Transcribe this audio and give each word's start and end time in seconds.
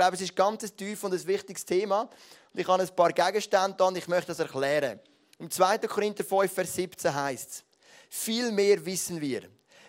glaube, 0.00 0.16
es 0.16 0.22
ist 0.22 0.34
ganz 0.34 0.62
ein 0.62 0.74
tief 0.74 1.04
und 1.04 1.12
ein 1.12 1.26
wichtiges 1.26 1.64
Thema. 1.64 2.08
Und 2.52 2.60
ich 2.60 2.66
habe 2.66 2.82
ein 2.82 2.96
paar 2.96 3.12
Gegenstände 3.12 3.76
da 3.76 3.84
und 3.84 3.98
ich 3.98 4.08
möchte 4.08 4.28
das 4.28 4.38
erklären. 4.38 4.98
Im 5.38 5.50
2. 5.50 5.78
Korinther 5.78 6.24
5, 6.24 6.50
Vers 6.50 6.74
17 6.74 7.14
heißt 7.14 7.50
es, 7.50 7.64
viel 8.08 8.50
mehr 8.50 8.84
wissen 8.84 9.20
wir. 9.20 9.42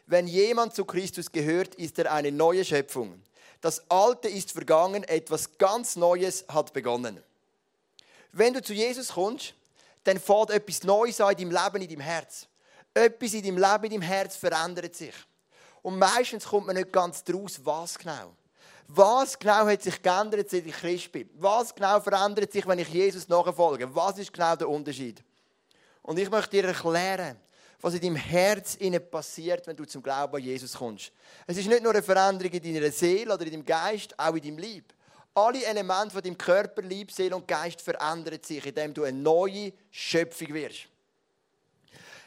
Wenn 0.06 0.28
jemand 0.28 0.76
zu 0.76 0.84
Christus 0.84 1.32
gehört, 1.32 1.76
ist 1.76 1.98
er 1.98 2.12
eine 2.12 2.32
neue 2.32 2.66
Schöpfung. 2.66 3.22
Das 3.62 3.90
Alte 3.90 4.28
ist 4.28 4.52
vergangen, 4.52 5.04
etwas 5.06 5.58
ganz 5.58 5.96
Neues 5.96 6.44
hat 6.50 6.74
begonnen. 6.74 7.24
Wenn 8.34 8.54
du 8.54 8.62
zu 8.62 8.74
Jesus 8.74 9.10
kommst, 9.10 9.54
dann 10.04 10.20
fährt 10.20 10.50
etwas 10.50 10.84
Neues 10.84 11.22
an 11.22 11.32
in 11.38 11.50
deinem 11.50 11.64
Leben, 11.64 11.82
in 11.84 11.90
deinem 11.90 12.02
Herz. 12.02 12.48
Etwas 12.94 13.34
in 13.34 13.44
deinem 13.44 13.58
Leben, 13.58 13.84
in 13.86 13.92
deinem 13.92 14.02
Herz 14.02 14.36
verändert 14.36 14.96
sich. 14.96 15.16
Und 15.82 15.98
meistens 15.98 16.46
kommt 16.46 16.68
man 16.68 16.76
nicht 16.76 16.92
ganz 16.92 17.24
draus, 17.24 17.62
was 17.64 17.98
genau. 17.98 18.36
Was 18.94 19.40
genau 19.40 19.68
hat 19.68 19.82
sich 19.82 20.02
geändert, 20.02 20.50
seit 20.50 20.66
ich 20.66 20.74
Christ 20.74 21.12
bin? 21.14 21.30
Was 21.36 21.74
genau 21.74 22.02
verändert 22.02 22.52
sich, 22.52 22.68
wenn 22.68 22.80
ich 22.80 22.90
Jesus 22.90 23.30
nachfolge? 23.30 23.94
Was 23.96 24.18
ist 24.18 24.34
genau 24.34 24.54
der 24.56 24.68
Unterschied? 24.68 25.24
Und 26.02 26.20
ich 26.20 26.30
möchte 26.30 26.50
dir 26.50 26.66
erklären, 26.66 27.40
was 27.80 27.94
in 27.94 28.02
deinem 28.02 28.18
Herz 28.18 28.78
passiert, 29.10 29.66
wenn 29.66 29.78
du 29.78 29.86
zum 29.86 30.04
Glauben 30.04 30.36
an 30.36 30.42
Jesus 30.42 30.74
kommst. 30.74 31.14
Es 31.48 31.58
ist 31.58 31.68
nicht 31.68 31.82
nur 31.82 31.94
eine 31.94 32.04
Veränderung 32.04 32.52
in 32.52 32.74
deiner 32.74 32.92
Seele 32.92 33.34
oder 33.34 33.46
in 33.46 33.52
deinem 33.52 33.66
Geist, 33.66 34.18
auch 34.20 34.36
in 34.36 34.42
deinem 34.42 34.58
Leib. 34.58 34.94
Alle 35.34 35.64
Elemente 35.64 36.12
von 36.12 36.22
deinem 36.22 36.38
Körper, 36.38 36.82
Leib, 36.82 37.12
Seele 37.12 37.38
und 37.38 37.48
Geist 37.48 37.80
verändern 37.80 38.40
sich, 38.44 38.66
indem 38.66 38.94
du 38.94 39.04
eine 39.04 39.18
neue 39.18 39.72
Schöpfung 39.90 40.54
wirst. 40.54 40.88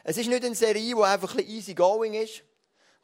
Es 0.03 0.17
ist 0.17 0.27
nicht 0.27 0.43
eine 0.43 0.55
Serie, 0.55 0.95
die 0.95 1.03
einfach 1.03 1.35
ein 1.35 1.47
easy 1.47 1.75
going 1.75 2.15
ist, 2.15 2.41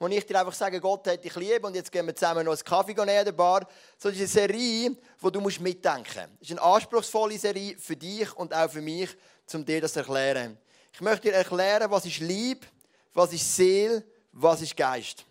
wo 0.02 0.08
ich 0.08 0.26
dir 0.26 0.40
einfach 0.40 0.54
sage, 0.54 0.82
Gott 0.82 1.08
hat 1.08 1.24
dich 1.24 1.36
lieb 1.36 1.64
und 1.64 1.76
jetzt 1.76 1.92
gehen 1.92 2.08
wir 2.08 2.16
zusammen 2.16 2.44
noch 2.44 2.54
einen 2.54 2.64
Kaffee 2.64 2.94
nehmen 2.94 3.24
der 3.24 3.32
Bar. 3.34 3.68
Sondern 4.00 4.20
es 4.20 4.32
ist 4.32 4.36
eine 4.36 4.48
Serie, 4.48 4.98
wo 5.20 5.30
du 5.30 5.40
mitdenken 5.40 6.02
musst. 6.02 6.42
Es 6.42 6.50
ist 6.50 6.52
eine 6.60 6.62
anspruchsvolle 6.64 7.38
Serie 7.38 7.78
für 7.78 7.96
dich 7.96 8.36
und 8.36 8.52
auch 8.52 8.68
für 8.68 8.82
mich, 8.82 9.16
um 9.54 9.64
dir 9.64 9.80
das 9.80 9.94
zu 9.94 10.00
erklären. 10.00 10.58
Ich 10.92 11.02
möchte 11.02 11.30
dir 11.30 11.36
erklären, 11.36 11.92
was 11.92 12.08
ist 12.08 12.20
Lieb, 12.20 12.66
was 13.14 13.32
ist 13.32 13.56
Seele, 13.56 14.04
was 14.32 14.64
ist 14.64 14.76
Geist. 14.76 15.24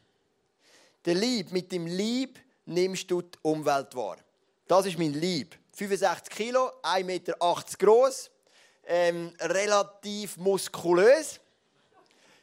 Der 1.05 1.17
Lieb, 1.17 1.51
mit 1.51 1.73
dem 1.73 1.89
Lieb 1.89 2.39
nimmst 2.65 3.11
du 3.11 3.23
die 3.23 3.39
Umwelt 3.43 3.93
wahr. 3.97 4.19
Das 4.69 4.87
ist 4.87 4.97
mein 4.97 5.15
Lieb. 5.15 5.59
65 5.73 6.33
Kilo, 6.33 6.71
1,80 6.85 7.05
Meter 7.05 7.35
groß, 7.77 8.31
ähm, 8.87 9.35
relativ 9.41 10.37
muskulös, 10.37 11.41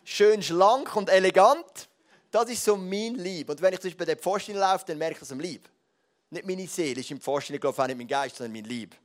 schön 0.03 0.43
schlank 0.43 0.93
und 0.93 1.07
elegant. 1.07 1.87
Das 2.31 2.49
ist 2.49 2.63
so 2.63 2.75
mein 2.75 3.15
Lieb. 3.15 3.49
Und 3.49 3.61
wenn 3.61 3.73
ich 3.73 3.79
zum 3.79 3.89
Beispiel 3.89 4.05
bei 4.05 4.13
der 4.13 4.17
Pfosten 4.17 4.55
laufe, 4.55 4.85
dann 4.85 4.97
merke 4.97 5.13
ich 5.13 5.19
das 5.19 5.31
am 5.31 5.39
Lieb. 5.39 5.69
Nicht 6.29 6.45
meine 6.45 6.67
Seele 6.67 6.99
ist 6.99 7.11
im 7.11 7.21
Pfosten, 7.21 7.53
ich 7.53 7.61
glaube 7.61 7.81
auch 7.81 7.87
nicht 7.87 7.97
mein 7.97 8.07
Geist, 8.07 8.35
sondern 8.35 8.53
mein 8.53 8.65
Lieb. 8.65 8.95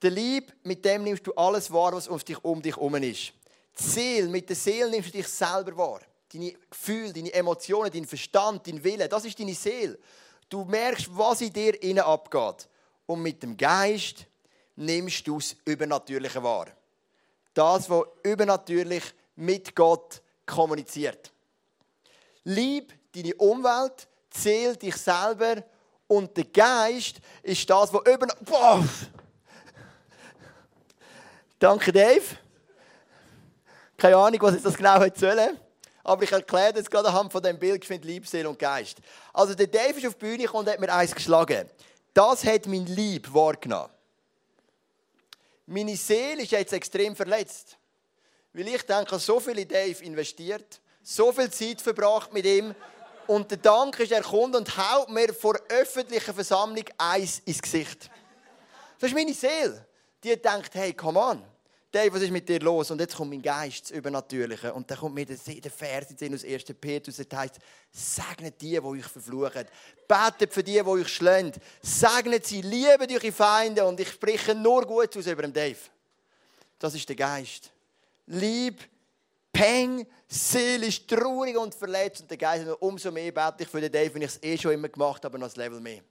Der 0.00 0.10
Lieb, 0.10 0.52
mit 0.64 0.84
dem 0.84 1.04
nimmst 1.04 1.26
du 1.26 1.32
alles 1.34 1.72
wahr, 1.72 1.92
was 1.92 2.08
um 2.08 2.18
dich, 2.18 2.44
um 2.44 2.60
dich 2.60 2.76
herum 2.76 2.94
ist. 2.96 3.32
Die 3.78 3.82
Seele, 3.82 4.28
mit 4.28 4.48
der 4.48 4.56
Seele 4.56 4.90
nimmst 4.90 5.08
du 5.08 5.18
dich 5.18 5.28
selber 5.28 5.76
wahr. 5.76 6.00
Deine 6.32 6.52
Gefühle, 6.70 7.12
deine 7.12 7.32
Emotionen, 7.32 7.90
dein 7.90 8.06
Verstand, 8.06 8.66
dein 8.66 8.82
Wille, 8.82 9.08
das 9.08 9.24
ist 9.24 9.38
deine 9.38 9.54
Seele. 9.54 9.98
Du 10.48 10.64
merkst, 10.64 11.08
was 11.10 11.40
in 11.40 11.52
dir 11.52 11.80
innen 11.82 12.04
abgeht. 12.04 12.68
Und 13.06 13.22
mit 13.22 13.42
dem 13.42 13.56
Geist 13.56 14.26
nimmst 14.76 15.26
du 15.26 15.38
das 15.38 15.56
Übernatürliche 15.64 16.42
wahr. 16.42 16.68
Das, 17.54 17.88
was 17.88 18.04
übernatürlich 18.22 19.04
mit 19.36 19.74
Gott 19.74 20.22
kommuniziert. 20.52 21.32
Lieb 22.44 22.92
deine 23.14 23.34
Umwelt, 23.34 24.08
zähl 24.30 24.76
dich 24.76 24.96
selber 24.96 25.62
und 26.06 26.36
der 26.36 26.44
Geist 26.44 27.16
ist 27.42 27.68
das, 27.68 27.92
was 27.92 28.00
über. 28.06 28.26
Boah! 28.40 28.84
Danke, 31.58 31.92
Dave. 31.92 32.24
Keine 33.96 34.16
Ahnung, 34.16 34.42
was 34.42 34.56
ich 34.56 34.62
das 34.62 34.76
genau 34.76 34.98
heute 34.98 35.18
soll. 35.18 35.58
Aber 36.04 36.24
ich 36.24 36.32
erkläre 36.32 36.72
das 36.72 36.90
gerade 36.90 37.08
anhand 37.08 37.30
von 37.30 37.40
dem 37.40 37.58
Bild, 37.58 37.84
finde 37.84 38.08
Lieb, 38.08 38.26
Seele 38.26 38.48
und 38.48 38.58
Geist. 38.58 38.98
Also 39.32 39.54
der 39.54 39.68
Dave 39.68 39.98
ist 39.98 40.06
auf 40.06 40.14
die 40.14 40.26
Bühne 40.26 40.42
gekommen 40.42 40.66
und 40.66 40.72
hat 40.72 40.80
mir 40.80 40.92
eins 40.92 41.14
geschlagen. 41.14 41.68
Das 42.12 42.44
hat 42.44 42.66
mein 42.66 42.86
Lieb 42.86 43.32
wahrgenommen. 43.32 43.90
Meine 45.66 45.96
Seele 45.96 46.42
ist 46.42 46.50
jetzt 46.50 46.72
extrem 46.72 47.14
verletzt. 47.14 47.78
Weil 48.52 48.68
ich 48.68 48.82
denke, 48.82 49.18
so 49.18 49.40
viel 49.40 49.58
in 49.58 49.68
Dave 49.68 50.04
investiert, 50.04 50.80
so 51.02 51.32
viel 51.32 51.50
Zeit 51.50 51.80
verbracht 51.80 52.32
mit 52.32 52.44
ihm. 52.44 52.74
Und 53.26 53.50
der 53.50 53.58
Dank 53.58 53.98
ist, 54.00 54.12
er 54.12 54.22
kommt 54.22 54.54
und 54.56 54.76
haut 54.76 55.08
mir 55.08 55.32
vor 55.32 55.56
öffentlicher 55.68 56.34
Versammlung 56.34 56.84
eins 56.98 57.40
ins 57.44 57.62
Gesicht. 57.62 58.10
Das 58.98 59.10
ist 59.10 59.16
meine 59.16 59.32
Seele. 59.32 59.86
Die 60.22 60.36
denkt, 60.40 60.74
hey, 60.74 60.92
come 60.92 61.18
on. 61.18 61.42
Dave, 61.92 62.14
was 62.14 62.22
ist 62.22 62.30
mit 62.30 62.48
dir 62.48 62.58
los? 62.60 62.90
Und 62.90 63.00
jetzt 63.00 63.14
kommt 63.14 63.30
mein 63.30 63.42
Geist, 63.42 63.84
das 63.84 63.90
Übernatürliche. 63.90 64.72
Und 64.72 64.90
dann 64.90 64.96
kommt 64.96 65.14
mir 65.14 65.26
der, 65.26 65.36
der 65.36 65.70
Vers 65.70 66.06
aus 66.10 66.44
1. 66.44 66.64
Petrus, 66.80 67.16
das 67.16 67.38
heißt, 67.38 67.58
segnet 67.90 68.60
die, 68.62 68.70
die 68.70 68.80
euch 68.80 69.04
verfluchen. 69.04 69.66
Betet 70.08 70.54
für 70.54 70.62
die, 70.62 70.72
die 70.72 70.86
euch 70.86 71.08
schlönt. 71.08 71.56
Segnet 71.82 72.46
sie, 72.46 72.62
liebet 72.62 73.12
eure 73.12 73.30
Feinde. 73.30 73.84
Und 73.84 74.00
ich 74.00 74.08
spreche 74.08 74.54
nur 74.54 74.86
gut 74.86 75.14
aus 75.16 75.26
über 75.26 75.42
den 75.42 75.52
Dave. 75.52 75.78
Das 76.78 76.94
ist 76.94 77.06
der 77.06 77.16
Geist. 77.16 77.70
Lieb, 78.26 78.80
Peng, 79.52 80.06
seelisch 80.28 81.06
traurig 81.06 81.56
und 81.56 81.74
verletzt. 81.74 82.22
Und 82.22 82.30
der 82.30 82.38
Geist, 82.38 82.66
umso 82.80 83.10
mehr 83.10 83.32
bete 83.32 83.64
ich 83.64 83.68
für 83.68 83.80
den 83.80 83.92
Dave, 83.92 84.14
wenn 84.14 84.22
ich 84.22 84.30
es 84.30 84.42
eh 84.42 84.56
schon 84.56 84.72
immer 84.72 84.88
gemacht 84.88 85.24
habe, 85.24 85.38
noch 85.38 85.48
ein 85.48 85.54
Level 85.56 85.80
mehr. 85.80 86.02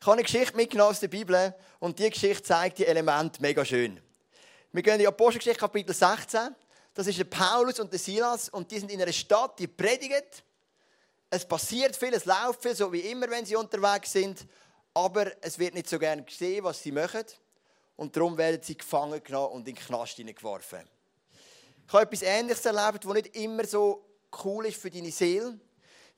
Ich 0.00 0.06
habe 0.06 0.14
eine 0.14 0.24
Geschichte 0.24 0.56
mitgenommen 0.56 0.90
aus 0.90 0.98
der 0.98 1.06
Bibel 1.06 1.54
und 1.78 1.96
diese 1.96 2.10
Geschichte 2.10 2.42
zeigt 2.42 2.78
die 2.78 2.86
Elemente 2.86 3.40
mega 3.40 3.64
schön. 3.64 4.00
Wir 4.72 4.82
gehen 4.82 4.94
in 4.94 5.00
die 5.00 5.06
Apostelgeschichte 5.06 5.60
Kapitel 5.60 5.94
16. 5.94 6.56
Das 6.92 7.06
ist 7.06 7.18
der 7.18 7.24
Paulus 7.24 7.78
und 7.78 7.92
der 7.92 8.00
Silas 8.00 8.48
und 8.48 8.68
die 8.70 8.80
sind 8.80 8.90
in 8.90 9.00
einer 9.00 9.12
Stadt, 9.12 9.58
die 9.60 9.68
predigen. 9.68 10.24
Es 11.30 11.46
passiert 11.46 11.94
viel, 11.94 12.12
es 12.14 12.24
läuft 12.24 12.62
viel, 12.62 12.74
so 12.74 12.92
wie 12.92 13.00
immer, 13.00 13.30
wenn 13.30 13.46
sie 13.46 13.54
unterwegs 13.54 14.10
sind. 14.10 14.44
Aber 14.92 15.30
es 15.40 15.58
wird 15.58 15.74
nicht 15.74 15.88
so 15.88 15.98
gern 15.98 16.26
gesehen, 16.26 16.64
was 16.64 16.82
sie 16.82 16.90
machen. 16.90 17.24
Und 18.02 18.16
darum 18.16 18.36
werden 18.36 18.60
sie 18.60 18.76
gefangen 18.76 19.22
genommen 19.22 19.52
und 19.52 19.68
in 19.68 19.76
den 19.76 19.84
Knast 19.84 20.16
geworfen. 20.16 20.80
Ich 21.86 21.92
habe 21.92 22.02
etwas 22.02 22.22
Ähnliches 22.22 22.66
erlebt, 22.66 23.04
das 23.04 23.12
nicht 23.12 23.36
immer 23.36 23.64
so 23.64 24.04
cool 24.42 24.66
ist 24.66 24.80
für 24.80 24.90
deine 24.90 25.12
Seele. 25.12 25.56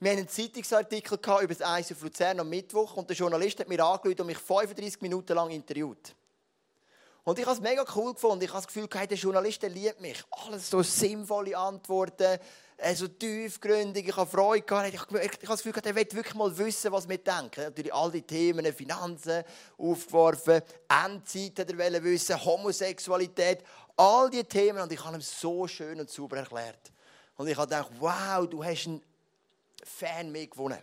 Wir 0.00 0.10
hatten 0.12 0.20
einen 0.20 0.28
Zeitungsartikel 0.30 1.18
über 1.42 1.54
das 1.54 1.60
Eis 1.60 1.92
auf 1.92 2.00
Luzern 2.00 2.40
am 2.40 2.48
Mittwoch 2.48 2.96
und 2.96 3.10
der 3.10 3.14
Journalist 3.14 3.60
hat 3.60 3.68
mir 3.68 3.84
angerufen 3.84 4.22
und 4.22 4.28
mich 4.28 4.38
35 4.38 5.02
Minuten 5.02 5.34
lang 5.34 5.50
interviewt. 5.50 6.14
Und 7.24 7.38
ich 7.38 7.46
habe 7.46 7.56
es 7.56 7.62
mega 7.62 7.84
cool 7.96 8.12
gefunden. 8.12 8.44
Ich 8.44 8.50
habe 8.50 8.62
das 8.62 8.66
Gefühl, 8.66 8.86
der 8.86 9.16
Journalist 9.16 9.62
liebt 9.62 10.00
mich. 10.00 10.22
Alles 10.30 10.68
so 10.68 10.82
sinnvolle 10.82 11.56
Antworten, 11.56 12.38
äh, 12.76 12.94
so 12.94 13.08
tiefgründig. 13.08 14.08
Ich 14.08 14.16
habe 14.16 14.30
Freude 14.30 14.60
gehabt. 14.60 14.92
Ich 14.92 15.00
habe 15.00 15.30
das 15.40 15.62
Gefühl, 15.62 15.82
er 15.82 15.94
will 15.94 16.06
wirklich 16.12 16.34
mal 16.34 16.56
wissen, 16.58 16.92
was 16.92 17.08
wir 17.08 17.16
denken. 17.16 17.64
Natürlich 17.64 17.94
all 17.94 18.10
die 18.10 18.20
Themen, 18.20 18.70
Finanzen 18.74 19.42
aufgeworfen, 19.78 20.60
Endzeit 20.86 21.58
hat 21.60 21.70
er 21.70 22.04
wissen, 22.04 22.44
Homosexualität, 22.44 23.64
all 23.96 24.28
diese 24.28 24.44
Themen. 24.44 24.82
Und 24.82 24.92
ich 24.92 25.02
habe 25.02 25.16
ihm 25.16 25.22
so 25.22 25.66
schön 25.66 25.98
und 26.00 26.10
sauber 26.10 26.36
erklärt. 26.36 26.92
Und 27.36 27.48
ich 27.48 27.56
habe 27.56 27.66
gedacht, 27.66 27.90
wow, 28.00 28.46
du 28.46 28.62
hast 28.62 28.86
einen 28.86 29.02
Fan 29.82 30.30
mehr 30.30 30.46
gewonnen. 30.46 30.78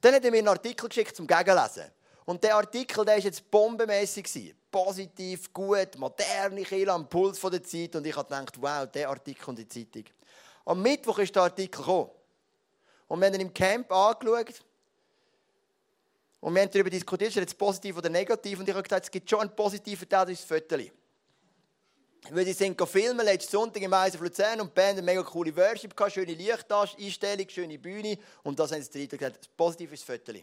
Dann 0.00 0.14
hat 0.14 0.24
er 0.24 0.30
mir 0.32 0.38
einen 0.38 0.48
Artikel 0.48 0.88
geschickt 0.88 1.14
zum 1.14 1.28
Gegenlesen. 1.28 1.84
Und 2.28 2.44
der 2.44 2.56
Artikel 2.56 3.06
der 3.06 3.14
war 3.14 3.22
jetzt 3.22 3.50
bombenmäßig. 3.50 4.54
Positiv, 4.70 5.50
gut, 5.50 5.96
moderne 5.96 6.62
Kirche 6.62 6.92
am 6.92 7.08
Puls 7.08 7.40
der 7.40 7.62
Zeit. 7.62 7.96
Und 7.96 8.06
ich 8.06 8.14
habe 8.14 8.28
gedacht, 8.28 8.60
wow, 8.60 8.86
der 8.86 9.08
Artikel 9.08 9.48
in 9.48 9.56
die 9.56 9.66
Zeitung. 9.66 10.04
Am 10.66 10.82
Mittwoch 10.82 11.20
ist 11.20 11.34
der 11.34 11.44
Artikel 11.44 11.78
gekommen. 11.80 12.10
Und 13.06 13.18
wir 13.18 13.28
haben 13.28 13.34
ihn 13.34 13.40
im 13.40 13.54
Camp 13.54 13.90
angeschaut. 13.90 14.62
Und 16.40 16.54
wir 16.54 16.60
haben 16.60 16.70
darüber 16.70 16.90
diskutiert, 16.90 17.30
ist 17.30 17.36
er 17.38 17.44
jetzt 17.44 17.56
positiv 17.56 17.96
oder 17.96 18.10
negativ. 18.10 18.58
Und 18.58 18.68
ich 18.68 18.74
habe 18.74 18.82
gesagt, 18.82 19.06
es 19.06 19.10
gibt 19.10 19.30
schon 19.30 19.40
einen 19.40 19.56
positiven 19.56 20.06
Teil, 20.06 20.26
das 20.26 20.40
ist 20.40 20.50
das. 20.50 20.80
Weil 22.28 22.44
sie 22.44 22.52
sind 22.52 22.78
filmen 22.86 23.24
letzten 23.24 23.52
Sonntag 23.52 23.82
im 23.82 23.94
Eisen 23.94 24.20
Luzern 24.20 24.60
und 24.60 24.68
die 24.68 24.74
Band 24.74 24.98
eine 24.98 25.02
mega 25.02 25.22
coole 25.22 25.56
Worship 25.56 25.96
gehabt, 25.96 26.12
schöne 26.12 26.34
Lichteinstellung, 26.34 27.48
schöne 27.48 27.78
Bühne 27.78 28.18
und 28.42 28.58
das 28.58 28.70
haben 28.70 28.82
sie 28.82 29.08
gesagt, 29.08 29.56
positiv 29.56 29.94
ist 29.94 30.06
das 30.06 30.18
Foto. 30.18 30.38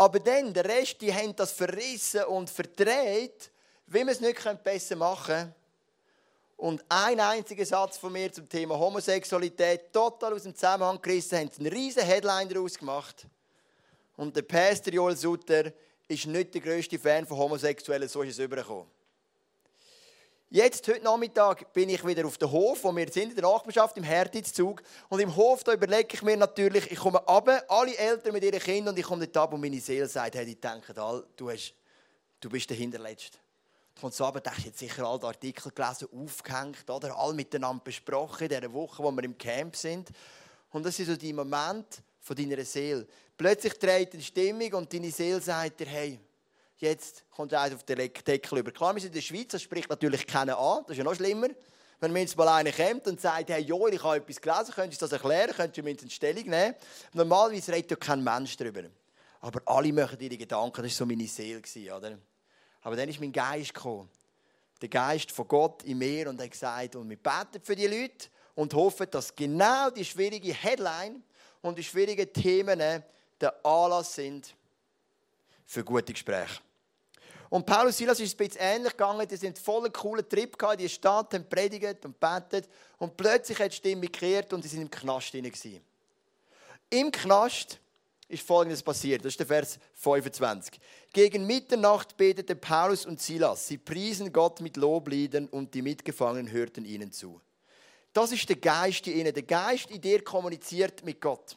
Aber 0.00 0.18
dann, 0.18 0.54
der 0.54 0.64
Rest, 0.64 0.98
die 1.02 1.12
haben 1.12 1.36
das 1.36 1.52
verrissen 1.52 2.24
und 2.24 2.48
verdreht, 2.48 3.50
wie 3.86 3.98
man 3.98 4.08
es 4.08 4.20
nicht 4.22 4.64
besser 4.64 4.96
machen 4.96 5.26
können. 5.26 5.54
Und 6.56 6.82
ein 6.88 7.20
einziger 7.20 7.66
Satz 7.66 7.98
von 7.98 8.10
mir 8.10 8.32
zum 8.32 8.48
Thema 8.48 8.78
Homosexualität, 8.78 9.92
total 9.92 10.32
aus 10.32 10.44
dem 10.44 10.54
Zusammenhang 10.54 11.02
gerissen, 11.02 11.40
haben 11.40 11.50
einen 11.58 11.66
riesen 11.66 12.02
Headline 12.02 12.48
daraus 12.48 12.78
gemacht. 12.78 13.26
Und 14.16 14.34
der 14.34 14.40
Pastor 14.40 14.90
Joel 14.90 15.18
Sutter 15.18 15.70
ist 16.08 16.24
nicht 16.24 16.54
der 16.54 16.62
grösste 16.62 16.98
Fan 16.98 17.26
von 17.26 17.36
Homosexuellen, 17.36 18.08
so 18.08 18.22
ist 18.22 18.30
es 18.30 18.38
übergekommen. 18.38 18.86
Jetzt, 20.52 20.88
heute 20.88 21.04
Nachmittag, 21.04 21.72
bin 21.72 21.88
ich 21.90 22.04
wieder 22.04 22.26
auf 22.26 22.36
dem 22.36 22.50
Hof, 22.50 22.82
wo 22.82 22.96
wir 22.96 23.06
sind, 23.12 23.30
in 23.30 23.36
der 23.36 23.44
Nachbarschaft, 23.44 23.96
im 23.96 24.02
Herditzug. 24.02 24.82
Und 25.08 25.20
im 25.20 25.36
Hof, 25.36 25.62
da 25.62 25.72
überlege 25.72 26.08
ich 26.12 26.22
mir 26.22 26.36
natürlich, 26.36 26.90
ich 26.90 26.98
komme 26.98 27.18
runter, 27.18 27.62
alle 27.68 27.96
Eltern 27.96 28.32
mit 28.32 28.42
ihren 28.42 28.58
Kindern, 28.58 28.92
und 28.92 28.98
ich 28.98 29.04
komme 29.04 29.28
dort 29.28 29.44
ab 29.44 29.52
und 29.52 29.60
meine 29.60 29.78
Seele 29.78 30.08
sagt, 30.08 30.34
hey, 30.34 30.44
die 30.44 30.60
denken 30.60 30.98
all, 30.98 31.24
du, 31.36 31.50
hast, 31.50 31.72
du 32.40 32.50
bist 32.50 32.68
der 32.68 32.76
Hinterletzte. 32.76 33.38
Du 33.94 34.00
kommst 34.00 34.20
runter, 34.20 34.40
du 34.40 34.50
hast 34.50 34.64
jetzt 34.64 34.80
sicher 34.80 35.06
alle 35.06 35.22
Artikel 35.22 35.70
gelesen, 35.70 36.08
aufgehängt, 36.12 36.90
oder? 36.90 37.16
Alle 37.16 37.34
miteinander 37.34 37.84
besprochen 37.84 38.42
in 38.42 38.48
dieser 38.48 38.72
Woche, 38.72 39.04
wo 39.04 39.12
wir 39.12 39.22
im 39.22 39.38
Camp 39.38 39.76
sind. 39.76 40.08
Und 40.72 40.84
das 40.84 40.98
ist 40.98 41.06
so 41.06 41.16
die 41.16 41.32
Moment 41.32 42.02
von 42.18 42.34
deiner 42.34 42.64
Seele. 42.64 43.06
Plötzlich 43.36 43.74
dreht 43.74 44.14
die 44.14 44.22
Stimmung 44.22 44.72
und 44.72 44.92
deine 44.92 45.12
Seele 45.12 45.40
sagt 45.40 45.78
dir, 45.78 45.86
hey, 45.86 46.18
Jetzt 46.80 47.24
kommt 47.30 47.52
er 47.52 47.74
auf 47.74 47.84
den 47.84 47.98
Deckel 47.98 48.58
über. 48.58 48.70
Klar, 48.70 48.94
wir 48.94 49.02
sind 49.02 49.10
in 49.10 49.14
der 49.14 49.20
Schweiz, 49.20 49.48
das 49.48 49.60
spricht 49.60 49.90
natürlich 49.90 50.26
keiner 50.26 50.58
an. 50.58 50.82
Das 50.84 50.92
ist 50.92 50.98
ja 50.98 51.04
noch 51.04 51.14
schlimmer. 51.14 51.48
Wenn 52.00 52.10
mir 52.10 52.20
jetzt 52.20 52.38
mal 52.38 52.48
einer 52.48 52.72
kommt 52.72 53.06
und 53.06 53.20
sagt, 53.20 53.50
hey 53.50 53.62
Joel, 53.62 53.92
ich 53.92 54.02
habe 54.02 54.16
etwas 54.16 54.40
gelesen, 54.40 54.72
könntest 54.74 55.02
du 55.02 55.04
das 55.04 55.12
erklären, 55.12 55.52
könntest 55.54 55.76
du 55.76 55.82
mir 55.82 55.90
in 55.90 56.08
Stellung 56.08 56.44
nehmen? 56.44 56.74
Normalerweise 57.12 57.72
redet 57.72 57.90
ja 57.90 57.96
kein 57.98 58.24
Mensch 58.24 58.56
darüber. 58.56 58.84
Aber 59.42 59.60
alle 59.66 59.92
machen 59.92 60.18
ihre 60.18 60.38
Gedanken, 60.38 60.82
das 60.82 60.92
war 60.92 60.96
so 60.96 61.06
meine 61.06 61.26
Seele. 61.26 61.60
Oder? 61.94 62.16
Aber 62.80 62.96
dann 62.96 63.10
ist 63.10 63.20
mein 63.20 63.32
Geist 63.32 63.74
gekommen. 63.74 64.08
Der 64.80 64.88
Geist 64.88 65.30
von 65.32 65.46
Gott 65.46 65.82
in 65.82 65.98
mir 65.98 66.30
und 66.30 66.40
er 66.40 66.44
hat 66.44 66.50
gesagt, 66.52 66.96
und 66.96 67.10
wir 67.10 67.18
beten 67.18 67.62
für 67.62 67.76
die 67.76 67.86
Leute 67.86 68.28
und 68.54 68.72
hoffen, 68.72 69.06
dass 69.10 69.36
genau 69.36 69.90
die 69.90 70.06
schwierige 70.06 70.54
Headline 70.54 71.22
und 71.60 71.76
die 71.76 71.84
schwierigen 71.84 72.32
Themen 72.32 72.80
der 73.38 73.66
Anlass 73.66 74.14
sind 74.14 74.54
für 75.66 75.84
gute 75.84 76.14
Gespräche. 76.14 76.60
Und 77.50 77.66
Paulus 77.66 77.98
Silas 77.98 78.20
ist 78.20 78.32
ein 78.32 78.46
bisschen 78.46 78.62
ähnlich 78.62 78.92
gegangen. 78.92 79.26
Die 79.26 79.36
sind 79.36 79.58
voll 79.58 79.90
coolen 79.90 80.26
Trip 80.26 80.56
gehabt, 80.56 80.80
die 80.80 80.88
Stadt, 80.88 81.34
haben 81.34 81.48
predigt 81.48 82.04
und 82.04 82.18
betet. 82.18 82.68
Und 82.98 83.16
plötzlich 83.16 83.58
hat 83.58 83.72
die 83.72 83.76
Stimme 83.76 84.02
gekehrt 84.02 84.52
und 84.52 84.62
sie 84.62 84.68
sind 84.68 84.82
im 84.82 84.90
Knast 84.90 85.34
drin. 85.34 85.50
Im 86.88 87.10
Knast 87.10 87.80
ist 88.28 88.46
Folgendes 88.46 88.82
passiert. 88.84 89.24
Das 89.24 89.32
ist 89.32 89.40
der 89.40 89.48
Vers 89.48 89.80
25. 89.94 90.80
Gegen 91.12 91.44
Mitternacht 91.44 92.16
beteten 92.16 92.60
Paulus 92.60 93.04
und 93.04 93.20
Silas. 93.20 93.66
Sie 93.66 93.78
priesen 93.78 94.32
Gott 94.32 94.60
mit 94.60 94.76
Lobliedern 94.76 95.48
und 95.48 95.74
die 95.74 95.82
Mitgefangenen 95.82 96.52
hörten 96.52 96.84
ihnen 96.84 97.10
zu. 97.10 97.40
Das 98.12 98.30
ist 98.30 98.48
der 98.48 98.56
Geist 98.56 99.08
in 99.08 99.18
ihnen. 99.18 99.34
Der 99.34 99.42
Geist 99.42 99.90
in 99.90 100.00
dir 100.00 100.22
kommuniziert 100.22 101.04
mit 101.04 101.20
Gott. 101.20 101.56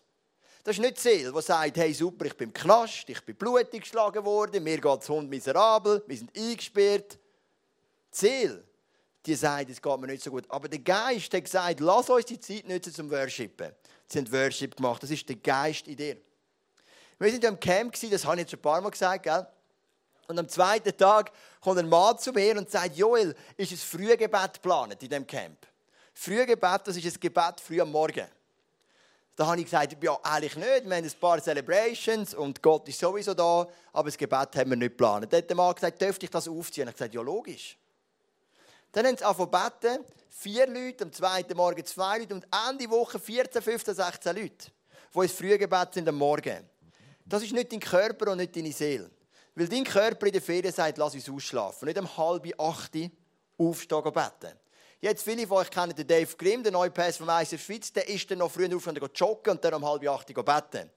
Das 0.63 0.77
ist 0.77 0.81
nicht 0.81 0.95
die 0.95 1.01
Seele, 1.01 1.33
die 1.33 1.41
sagt, 1.41 1.75
hey 1.75 1.93
super, 1.93 2.25
ich 2.25 2.37
bin 2.37 2.47
im 2.47 2.53
Knast, 2.53 3.09
ich 3.09 3.21
bin 3.21 3.35
blutig 3.35 3.81
geschlagen 3.81 4.23
worden, 4.23 4.63
mir 4.63 4.79
geht 4.79 5.01
es 5.01 5.09
Hund 5.09 5.29
miserabel, 5.29 6.01
wir 6.07 6.17
sind 6.17 6.31
eingesperrt. 6.37 7.19
Die 8.13 8.17
Seele, 8.17 8.63
die 9.25 9.35
sagt, 9.35 9.69
es 9.69 9.81
geht 9.81 9.99
mir 9.99 10.07
nicht 10.07 10.23
so 10.23 10.31
gut. 10.31 10.45
Aber 10.47 10.69
der 10.69 10.79
Geist 10.79 11.33
hat 11.33 11.43
gesagt, 11.43 11.81
lass 11.81 12.09
uns 12.09 12.25
die 12.25 12.39
Zeit 12.39 12.65
nutzen 12.65 12.93
zum 12.93 13.11
Worshipen. 13.11 13.73
Sie 14.07 14.19
haben 14.19 14.31
Worship 14.31 14.77
gemacht, 14.77 15.03
das 15.03 15.11
ist 15.11 15.27
der 15.27 15.35
Geist 15.35 15.85
in 15.87 15.97
dir. 15.97 16.15
Wir 17.19 17.31
waren 17.31 17.41
ja 17.41 17.49
im 17.49 17.59
Camp, 17.59 17.93
das 18.09 18.25
habe 18.25 18.35
ich 18.35 18.41
jetzt 18.41 18.51
schon 18.51 18.59
ein 18.59 18.63
paar 18.63 18.79
Mal 18.79 18.89
gesagt, 18.89 19.23
gell? 19.23 19.45
Und 20.27 20.39
am 20.39 20.47
zweiten 20.47 20.95
Tag 20.95 21.31
kommt 21.59 21.79
ein 21.79 21.89
Mann 21.89 22.17
zu 22.17 22.31
mir 22.31 22.57
und 22.57 22.69
sagt, 22.69 22.95
Joel, 22.95 23.35
ist 23.57 23.71
ein 23.73 23.77
Frühgebet 23.77 24.53
geplant 24.53 24.93
in 24.93 25.09
diesem 25.09 25.27
Camp? 25.27 25.67
Frühgebet, 26.13 26.81
das 26.85 26.95
ist 26.95 27.05
ein 27.05 27.19
Gebet 27.19 27.59
früh 27.59 27.81
am 27.81 27.91
Morgen. 27.91 28.27
Da 29.35 29.47
habe 29.47 29.59
ich 29.59 29.65
gesagt, 29.65 29.95
ja, 30.03 30.19
eigentlich 30.21 30.55
nicht. 30.55 30.85
Wir 30.85 30.95
haben 30.95 31.03
ein 31.03 31.11
paar 31.19 31.41
Celebrations 31.41 32.35
und 32.35 32.61
Gott 32.61 32.87
ist 32.87 32.99
sowieso 32.99 33.33
da, 33.33 33.67
aber 33.91 34.09
das 34.09 34.17
Gebet 34.17 34.55
haben 34.55 34.69
wir 34.69 34.77
nicht 34.77 34.91
geplant. 34.91 35.31
Dann 35.31 35.39
hat 35.39 35.49
der 35.49 35.55
Mann 35.57 35.73
gesagt, 35.73 35.99
dürfte 35.99 36.25
ich 36.25 36.29
das 36.29 36.47
aufziehen? 36.47 36.83
Ich 36.83 36.87
habe 36.89 36.97
gesagt, 36.97 37.13
ja, 37.15 37.21
logisch. 37.21 37.77
Dann 38.91 39.07
haben 39.07 39.17
sie 39.17 39.25
angefangen. 39.25 40.05
Vier 40.29 40.67
Leute, 40.67 41.03
am 41.05 41.11
zweiten 41.11 41.55
Morgen 41.55 41.85
zwei 41.85 42.19
Leute 42.19 42.35
und 42.35 42.45
Ende 42.69 42.89
Woche 42.89 43.19
14, 43.19 43.61
15, 43.61 43.95
16 43.95 44.35
Leute, 44.35 44.71
die 45.13 45.19
ins 45.19 45.31
Frühgebet 45.31 45.93
sind 45.93 46.07
am 46.07 46.15
Morgen. 46.15 46.67
Das 47.25 47.43
ist 47.43 47.53
nicht 47.53 47.71
dein 47.71 47.79
Körper 47.79 48.31
und 48.31 48.37
nicht 48.37 48.55
deine 48.55 48.71
Seele. 48.71 49.09
Weil 49.55 49.67
dein 49.67 49.83
Körper 49.83 50.25
in 50.25 50.33
der 50.33 50.41
Ferien 50.41 50.73
sagt, 50.73 50.97
lass 50.97 51.13
uns 51.13 51.29
ausschlafen. 51.29 51.87
Nicht 51.87 51.99
um 51.99 52.17
halb 52.17 52.47
acht 52.59 52.91
aufstehen 53.57 54.01
und 54.03 54.13
beten. 54.13 54.57
Jetzt 55.03 55.23
viele 55.23 55.45
von 55.45 55.57
euch 55.57 55.69
kennen 55.69 55.93
den 55.93 56.07
Dave 56.07 56.33
Grimm, 56.37 56.63
den 56.63 56.71
neuen 56.71 56.93
Pass 56.93 57.17
vom 57.17 57.27
ICF 57.27 57.61
Schweiz. 57.61 57.91
Der 57.91 58.07
ist 58.07 58.31
dann 58.31 58.37
noch 58.37 58.49
früher 58.49 58.73
auf 58.73 58.87
und 58.87 58.97
joggen 59.19 59.51
und 59.51 59.61
dann 59.61 59.73
um 59.73 59.85
halb 59.85 60.07
acht 60.07 60.27
beten. 60.27 60.89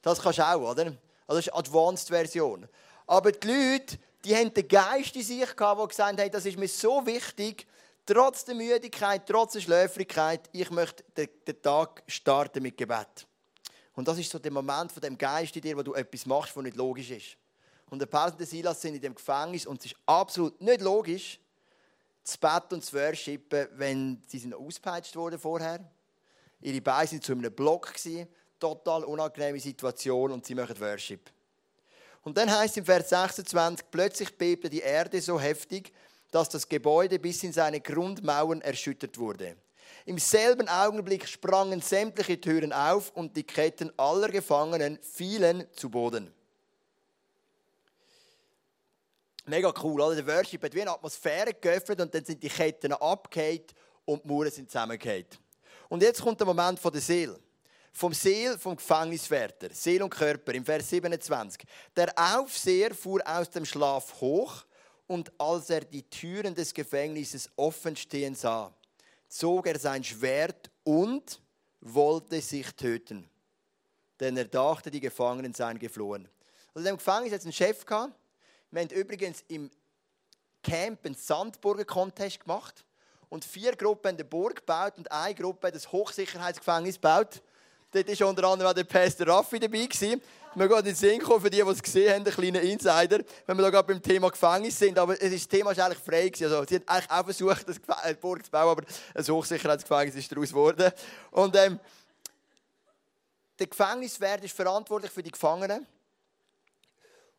Das 0.00 0.22
kannst 0.22 0.38
du 0.38 0.46
auch, 0.46 0.70
oder? 0.70 0.84
Also 0.84 0.94
das 1.26 1.38
ist 1.38 1.46
die 1.46 1.52
Advanced-Version. 1.54 2.68
Aber 3.08 3.32
die 3.32 3.48
Leute, 3.48 3.98
die 4.24 4.36
haben 4.36 4.54
den 4.54 4.68
Geist 4.68 5.16
in 5.16 5.24
sich 5.24 5.56
gehabt, 5.56 5.80
der 5.80 5.88
gesagt 5.88 6.20
hat, 6.20 6.34
das 6.34 6.46
ist 6.46 6.56
mir 6.56 6.68
so 6.68 7.04
wichtig, 7.04 7.66
trotz 8.06 8.44
der 8.44 8.54
Müdigkeit, 8.54 9.26
trotz 9.26 9.54
der 9.54 9.60
Schläfrigkeit, 9.62 10.48
ich 10.52 10.70
möchte 10.70 11.02
den 11.16 11.60
Tag 11.60 12.04
starten 12.06 12.62
mit 12.62 12.76
Gebet. 12.76 13.26
Und 13.94 14.06
das 14.06 14.18
ist 14.18 14.30
so 14.30 14.38
der 14.38 14.52
Moment 14.52 14.92
von 14.92 15.02
dem 15.02 15.18
Geist 15.18 15.56
in 15.56 15.62
dir, 15.62 15.76
wo 15.76 15.82
du 15.82 15.94
etwas 15.94 16.26
machst, 16.26 16.56
was 16.56 16.62
nicht 16.62 16.76
logisch 16.76 17.10
ist. 17.10 17.36
Und 17.90 17.98
der 17.98 18.06
Paulus 18.06 18.34
und 18.34 18.38
der 18.38 18.46
Silas 18.46 18.80
sind 18.80 18.94
in 18.94 19.00
dem 19.00 19.16
Gefängnis 19.16 19.66
und 19.66 19.80
es 19.80 19.86
ist 19.86 19.96
absolut 20.06 20.60
nicht 20.60 20.80
logisch, 20.80 21.40
zu 22.28 22.38
Bett 22.38 22.72
und 22.72 22.84
zu 22.84 22.94
worshipen, 22.96 23.68
wenn 23.76 24.22
sie 24.26 24.38
sind 24.38 24.54
ausgepeitscht 24.54 25.16
wurden 25.16 25.38
vorher. 25.38 25.80
Ihre 26.60 26.80
Beine 26.80 27.10
waren 27.10 27.22
zu 27.22 27.32
einem 27.32 27.52
Block, 27.52 27.94
gewesen, 27.94 28.28
total 28.60 29.04
unangenehme 29.04 29.58
Situation 29.58 30.32
und 30.32 30.44
sie 30.44 30.54
machen 30.54 30.78
Worship. 30.78 31.30
Und 32.22 32.36
dann 32.36 32.50
heißt 32.50 32.76
im 32.76 32.84
Vers 32.84 33.08
26, 33.08 33.86
plötzlich 33.90 34.36
bebte 34.36 34.68
die 34.68 34.80
Erde 34.80 35.20
so 35.22 35.40
heftig, 35.40 35.92
dass 36.30 36.50
das 36.50 36.68
Gebäude 36.68 37.18
bis 37.18 37.42
in 37.42 37.52
seine 37.52 37.80
Grundmauern 37.80 38.60
erschüttert 38.60 39.16
wurde. 39.16 39.56
Im 40.04 40.18
selben 40.18 40.68
Augenblick 40.68 41.26
sprangen 41.26 41.80
sämtliche 41.80 42.40
Türen 42.40 42.72
auf 42.72 43.10
und 43.14 43.36
die 43.36 43.44
Ketten 43.44 43.90
aller 43.96 44.28
Gefangenen 44.28 44.98
fielen 45.00 45.66
zu 45.72 45.88
Boden. 45.88 46.32
Mega 49.48 49.72
cool, 49.82 49.98
oder? 49.98 50.14
Der 50.14 50.26
Worship 50.26 50.62
hat 50.62 50.74
wie 50.74 50.82
eine 50.82 50.90
Atmosphäre 50.90 51.54
geöffnet 51.54 51.98
und 52.02 52.14
dann 52.14 52.22
sind 52.22 52.42
die 52.42 52.50
Ketten 52.50 52.92
abgehakt 52.92 53.74
und 54.04 54.22
die 54.22 54.28
Mauern 54.28 54.50
sind 54.50 54.70
zusammengehakt. 54.70 55.40
Und 55.88 56.02
jetzt 56.02 56.20
kommt 56.20 56.38
der 56.38 56.46
Moment 56.46 56.78
von 56.78 56.92
der 56.92 57.00
Seele. 57.00 57.40
Vom 57.90 58.12
Seel, 58.12 58.58
vom 58.58 58.76
Gefängniswärter, 58.76 59.70
Seel 59.72 60.02
und 60.02 60.10
Körper, 60.10 60.52
im 60.52 60.66
Vers 60.66 60.90
27. 60.90 61.62
Der 61.96 62.12
Aufseher 62.14 62.94
fuhr 62.94 63.22
aus 63.24 63.48
dem 63.48 63.64
Schlaf 63.64 64.20
hoch 64.20 64.66
und 65.06 65.32
als 65.38 65.70
er 65.70 65.80
die 65.80 66.02
Türen 66.02 66.54
des 66.54 66.74
Gefängnisses 66.74 67.48
offen 67.56 67.96
stehen 67.96 68.34
sah, 68.34 68.70
zog 69.28 69.66
er 69.66 69.78
sein 69.78 70.04
Schwert 70.04 70.70
und 70.84 71.40
wollte 71.80 72.42
sich 72.42 72.70
töten. 72.72 73.26
Denn 74.20 74.36
er 74.36 74.44
dachte, 74.44 74.90
die 74.90 75.00
Gefangenen 75.00 75.54
seien 75.54 75.78
geflohen. 75.78 76.28
Also 76.74 76.80
in 76.80 76.84
dem 76.84 76.98
Gefängnis 76.98 77.32
hat 77.32 77.40
es 77.40 77.46
einen 77.46 77.52
Chef 77.54 77.86
gehabt, 77.86 78.12
wir 78.70 78.82
haben 78.82 78.90
übrigens 78.90 79.44
im 79.48 79.70
Camp 80.62 81.04
einen 81.04 81.14
Sandburgen-Contest 81.14 82.40
gemacht. 82.40 82.84
Und 83.30 83.44
vier 83.44 83.76
Gruppen 83.76 84.08
haben 84.08 84.16
eine 84.16 84.24
Burg 84.24 84.56
gebaut 84.56 84.94
und 84.96 85.10
eine 85.10 85.34
Gruppe 85.34 85.68
hat 85.68 85.74
ein 85.74 85.92
Hochsicherheitsgefängnis 85.92 86.94
gebaut. 86.96 87.42
Dort 87.90 88.20
war 88.20 88.28
unter 88.28 88.44
anderem 88.44 88.70
auch 88.70 88.74
der 88.74 88.84
Pastor 88.84 89.26
Raffi 89.28 89.58
dabei. 89.58 89.86
Gewesen. 89.86 90.20
Wir 90.54 90.66
gehen 90.66 90.78
in 90.78 90.84
den 90.84 90.94
Sinn 90.94 91.20
kommen, 91.20 91.40
für 91.40 91.50
die, 91.50 91.62
die 91.62 91.68
es 91.68 91.82
gesehen 91.82 92.14
haben, 92.14 92.26
ein 92.26 92.32
kleiner 92.32 92.60
Insider, 92.60 93.20
wenn 93.46 93.56
wir 93.56 93.62
da 93.62 93.70
gerade 93.70 93.86
beim 93.86 94.02
Thema 94.02 94.30
Gefängnis 94.30 94.78
sind. 94.78 94.98
Aber 94.98 95.14
das 95.14 95.48
Thema 95.48 95.76
war 95.76 95.86
eigentlich 95.86 96.02
frei. 96.02 96.30
Also, 96.44 96.64
sie 96.64 96.76
haben 96.76 96.88
eigentlich 96.88 97.10
auch 97.10 97.24
versucht, 97.24 97.66
eine 98.02 98.14
Burg 98.14 98.44
zu 98.44 98.50
bauen, 98.50 98.70
aber 98.70 98.82
ein 99.14 99.26
Hochsicherheitsgefängnis 99.26 100.16
ist 100.16 100.32
daraus 100.32 100.48
geworden. 100.48 100.90
Und 101.30 101.54
ähm, 101.56 101.78
der 103.58 103.66
Gefängniswert 103.66 104.44
ist 104.44 104.56
verantwortlich 104.56 105.10
für 105.10 105.22
die 105.22 105.30
Gefangenen. 105.30 105.86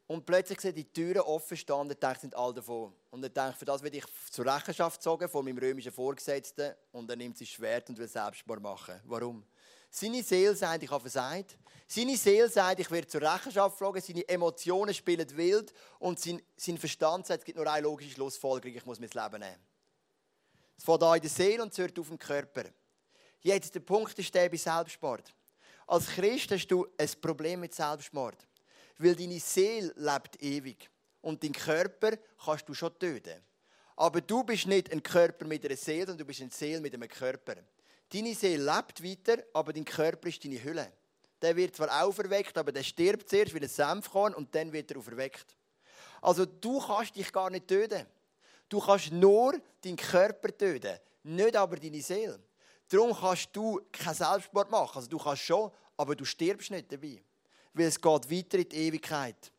Und 0.09 0.25
plötzlich 0.25 0.59
sehen 0.59 0.73
die 0.73 0.91
Türen 0.91 1.21
offen 1.21 1.55
stehen 1.55 1.75
und 1.75 2.01
denkt, 2.01 2.21
sind 2.21 2.35
alle 2.35 2.55
davon. 2.55 2.91
Und 3.11 3.21
er 3.21 3.29
denkt, 3.29 3.59
für 3.59 3.65
das 3.65 3.83
werde 3.83 3.97
ich 3.97 4.05
zur 4.31 4.43
Rechenschaft 4.43 4.97
gezogen 4.99 5.29
von 5.29 5.45
meinem 5.45 5.59
römischen 5.59 5.91
Vorgesetzten. 5.91 6.73
Und 6.91 7.07
er 7.11 7.15
nimmt 7.15 7.37
sein 7.37 7.45
Schwert 7.45 7.87
und 7.89 7.97
will 7.99 8.07
Selbstmord 8.07 8.59
machen. 8.59 8.99
Warum? 9.03 9.45
Seine 9.91 10.23
Seele 10.23 10.55
sagt, 10.55 10.81
ich 10.81 10.89
habe 10.89 11.07
versagt. 11.07 11.55
Seine 11.87 12.17
Seele 12.17 12.49
sagt, 12.49 12.79
ich 12.79 12.89
werde 12.89 13.07
zur 13.07 13.21
Rechenschaft 13.21 13.77
fragen. 13.77 14.01
Seine 14.01 14.27
Emotionen 14.27 14.95
spielen 14.95 15.37
wild. 15.37 15.71
Und 15.99 16.19
sein, 16.19 16.41
sein 16.57 16.79
Verstand 16.79 17.27
sagt, 17.27 17.41
es 17.41 17.45
gibt 17.45 17.59
nur 17.59 17.71
eine 17.71 17.83
logische 17.83 18.09
Schlussfolgerung, 18.09 18.75
ich 18.75 18.85
muss 18.87 18.99
mein 18.99 19.11
Leben 19.13 19.39
nehmen. 19.39 19.63
Es 20.75 20.85
fängt 20.85 21.03
an 21.03 21.17
in 21.17 21.21
der 21.21 21.29
Seele 21.29 21.61
und 21.61 21.71
es 21.71 21.77
hört 21.77 21.99
auf 21.99 22.07
dem 22.07 22.17
Körper. 22.17 22.63
Jetzt, 23.41 23.75
der 23.75 23.81
Punkt 23.81 24.17
ist 24.17 24.33
der 24.33 24.49
bei 24.49 24.57
Selbstmord. 24.57 25.31
Als 25.85 26.07
Christ 26.07 26.49
hast 26.49 26.67
du 26.67 26.87
ein 26.97 27.09
Problem 27.21 27.59
mit 27.59 27.75
Selbstmord. 27.75 28.47
Weil 28.99 29.15
deine 29.15 29.39
Seele 29.39 29.91
lebt 29.95 30.41
ewig. 30.43 30.89
Und 31.21 31.43
dein 31.43 31.53
Körper 31.53 32.11
kannst 32.43 32.69
du 32.69 32.73
schon 32.73 32.97
töten. 32.99 33.41
Aber 33.95 34.21
du 34.21 34.43
bist 34.43 34.67
nicht 34.67 34.91
ein 34.91 35.01
Körper 35.01 35.45
mit 35.45 35.65
einer 35.65 35.75
Seele, 35.75 36.05
sondern 36.05 36.19
du 36.19 36.25
bist 36.25 36.41
eine 36.41 36.51
Seele 36.51 36.79
mit 36.79 36.93
einem 36.93 37.09
Körper. 37.09 37.55
Deine 38.11 38.35
Seele 38.35 38.63
lebt 38.63 39.03
weiter, 39.03 39.43
aber 39.53 39.73
dein 39.73 39.83
Körper 39.85 40.29
ist 40.29 40.43
deine 40.43 40.63
Hülle. 40.63 40.91
Der 41.41 41.55
wird 41.55 41.75
zwar 41.75 42.03
auferweckt, 42.03 42.57
aber 42.57 42.71
der 42.71 42.83
stirbt 42.83 43.29
zuerst 43.29 43.53
wie 43.53 43.59
ein 43.59 43.67
Senfkorn 43.67 44.33
und 44.33 44.53
dann 44.53 44.71
wird 44.71 44.91
er 44.91 44.97
auferweckt. 44.97 45.55
Also 46.21 46.45
du 46.45 46.79
kannst 46.79 47.15
dich 47.15 47.31
gar 47.31 47.49
nicht 47.49 47.67
töten. 47.67 48.05
Du 48.67 48.79
kannst 48.79 49.11
nur 49.11 49.59
deinen 49.83 49.97
Körper 49.97 50.55
töten, 50.55 50.99
nicht 51.23 51.55
aber 51.55 51.77
deine 51.77 52.01
Seele. 52.01 52.39
Darum 52.89 53.13
kannst 53.13 53.49
du 53.53 53.81
keinen 53.91 54.15
Selbstmord 54.15 54.69
machen. 54.69 54.95
Also 54.95 55.07
du 55.07 55.17
kannst 55.17 55.43
schon, 55.43 55.71
aber 55.95 56.15
du 56.15 56.25
stirbst 56.25 56.71
nicht 56.71 56.91
dabei. 56.91 57.21
Weil 57.73 57.87
es 57.87 57.99
geht 57.99 58.31
weiter 58.31 58.57
in 58.57 58.69
die 58.69 58.75
Ewigkeit. 58.75 59.51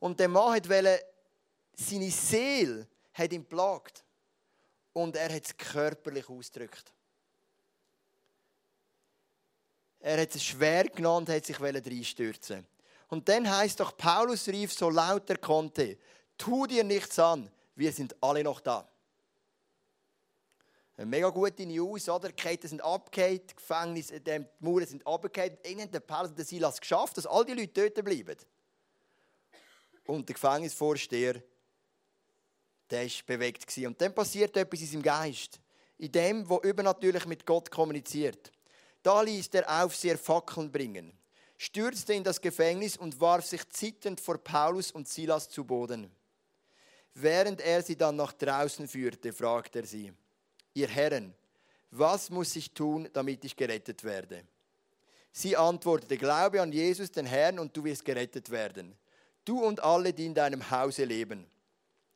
Und 0.00 0.18
der 0.18 0.28
Mann 0.28 0.52
wollte 0.52 1.04
seine 1.74 2.10
Seele 2.10 2.86
hat 3.14 3.32
ihn 3.32 3.44
plagt. 3.44 4.04
Und 4.92 5.16
er 5.16 5.32
hat 5.34 5.44
es 5.44 5.56
körperlich 5.56 6.28
ausgedrückt. 6.28 6.92
Er 10.00 10.20
hat 10.20 10.34
es 10.34 10.44
schwer 10.44 10.84
genommen 10.84 11.28
und 11.28 11.34
hat 11.34 11.46
sich 11.46 11.60
reinstürzen 11.60 12.66
Und 13.08 13.28
dann 13.28 13.48
heißt 13.48 13.78
doch, 13.78 13.96
Paulus 13.96 14.48
rief 14.48 14.72
so 14.72 14.90
laut 14.90 15.30
er 15.30 15.38
konnte, 15.38 15.96
tu 16.36 16.66
dir 16.66 16.82
nichts 16.82 17.18
an, 17.18 17.48
wir 17.76 17.92
sind 17.92 18.16
alle 18.20 18.42
noch 18.42 18.60
da. 18.60 18.86
Eine 20.96 21.06
mega 21.06 21.30
gute 21.30 21.64
News, 21.64 22.08
oder? 22.08 22.28
Die 22.28 22.34
Ketten 22.34 22.68
sind 22.68 22.82
abgehakt, 22.82 23.50
die 23.50 23.56
Gefängnisse, 23.56 24.20
die 24.20 24.44
Mauern 24.60 24.86
sind 24.86 25.06
abgehakt. 25.06 25.66
Irgendwie 25.66 25.84
hat 25.84 25.94
der 25.94 26.00
Paulus 26.00 26.30
und 26.30 26.38
der 26.38 26.44
Silas 26.44 26.80
geschafft, 26.80 27.16
dass 27.16 27.26
all 27.26 27.44
die 27.44 27.54
Leute 27.54 27.90
dort 27.90 28.04
bleiben. 28.04 28.36
Und 30.04 30.28
der 30.28 30.34
Gefängnisvorsteher, 30.34 31.42
der 32.90 33.04
war 33.04 33.10
bewegt. 33.26 33.78
Und 33.78 34.00
dann 34.00 34.14
passiert 34.14 34.56
etwas 34.56 34.80
in 34.80 34.86
seinem 34.86 35.02
Geist. 35.02 35.60
In 35.96 36.12
dem, 36.12 36.48
wo 36.48 36.58
übernatürlich 36.60 37.26
mit 37.26 37.46
Gott 37.46 37.70
kommuniziert. 37.70 38.52
Da 39.02 39.22
ließ 39.22 39.50
der 39.50 39.82
Aufseher 39.82 40.18
Fackeln 40.18 40.70
bringen, 40.70 41.12
stürzte 41.56 42.14
in 42.14 42.24
das 42.24 42.40
Gefängnis 42.40 42.96
und 42.96 43.20
warf 43.20 43.46
sich 43.46 43.68
zitternd 43.70 44.20
vor 44.20 44.38
Paulus 44.38 44.92
und 44.92 45.08
Silas 45.08 45.48
zu 45.48 45.64
Boden. 45.64 46.10
Während 47.14 47.60
er 47.60 47.82
sie 47.82 47.96
dann 47.96 48.16
nach 48.16 48.32
draußen 48.32 48.86
führte, 48.88 49.32
fragte 49.32 49.80
er 49.80 49.86
sie, 49.86 50.12
ihr 50.74 50.88
Herren, 50.88 51.34
was 51.90 52.30
muss 52.30 52.56
ich 52.56 52.72
tun, 52.72 53.08
damit 53.12 53.44
ich 53.44 53.56
gerettet 53.56 54.02
werde? 54.04 54.44
Sie 55.32 55.56
antwortete, 55.56 56.18
glaube 56.18 56.60
an 56.60 56.72
Jesus, 56.72 57.10
den 57.10 57.26
Herrn, 57.26 57.58
und 57.58 57.76
du 57.76 57.84
wirst 57.84 58.04
gerettet 58.04 58.50
werden. 58.50 58.94
Du 59.44 59.64
und 59.64 59.82
alle, 59.82 60.12
die 60.12 60.26
in 60.26 60.34
deinem 60.34 60.70
Hause 60.70 61.04
leben. 61.04 61.46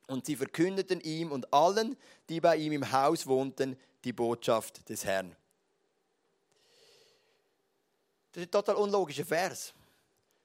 Und 0.07 0.27
sie 0.27 0.37
verkündeten 0.37 1.01
ihm 1.01 1.33
und 1.33 1.53
allen, 1.53 1.97
die 2.29 2.41
bei 2.41 2.57
ihm 2.57 2.73
im 2.73 2.93
Haus 2.93 3.27
wohnten, 3.27 3.77
die 4.05 4.13
Botschaft 4.13 4.89
des 4.89 5.05
Herrn. 5.05 5.35
Das 8.33 8.43
ist 8.43 8.49
ein 8.49 8.51
total 8.51 8.77
unlogischer 8.77 9.25
Vers. 9.25 9.73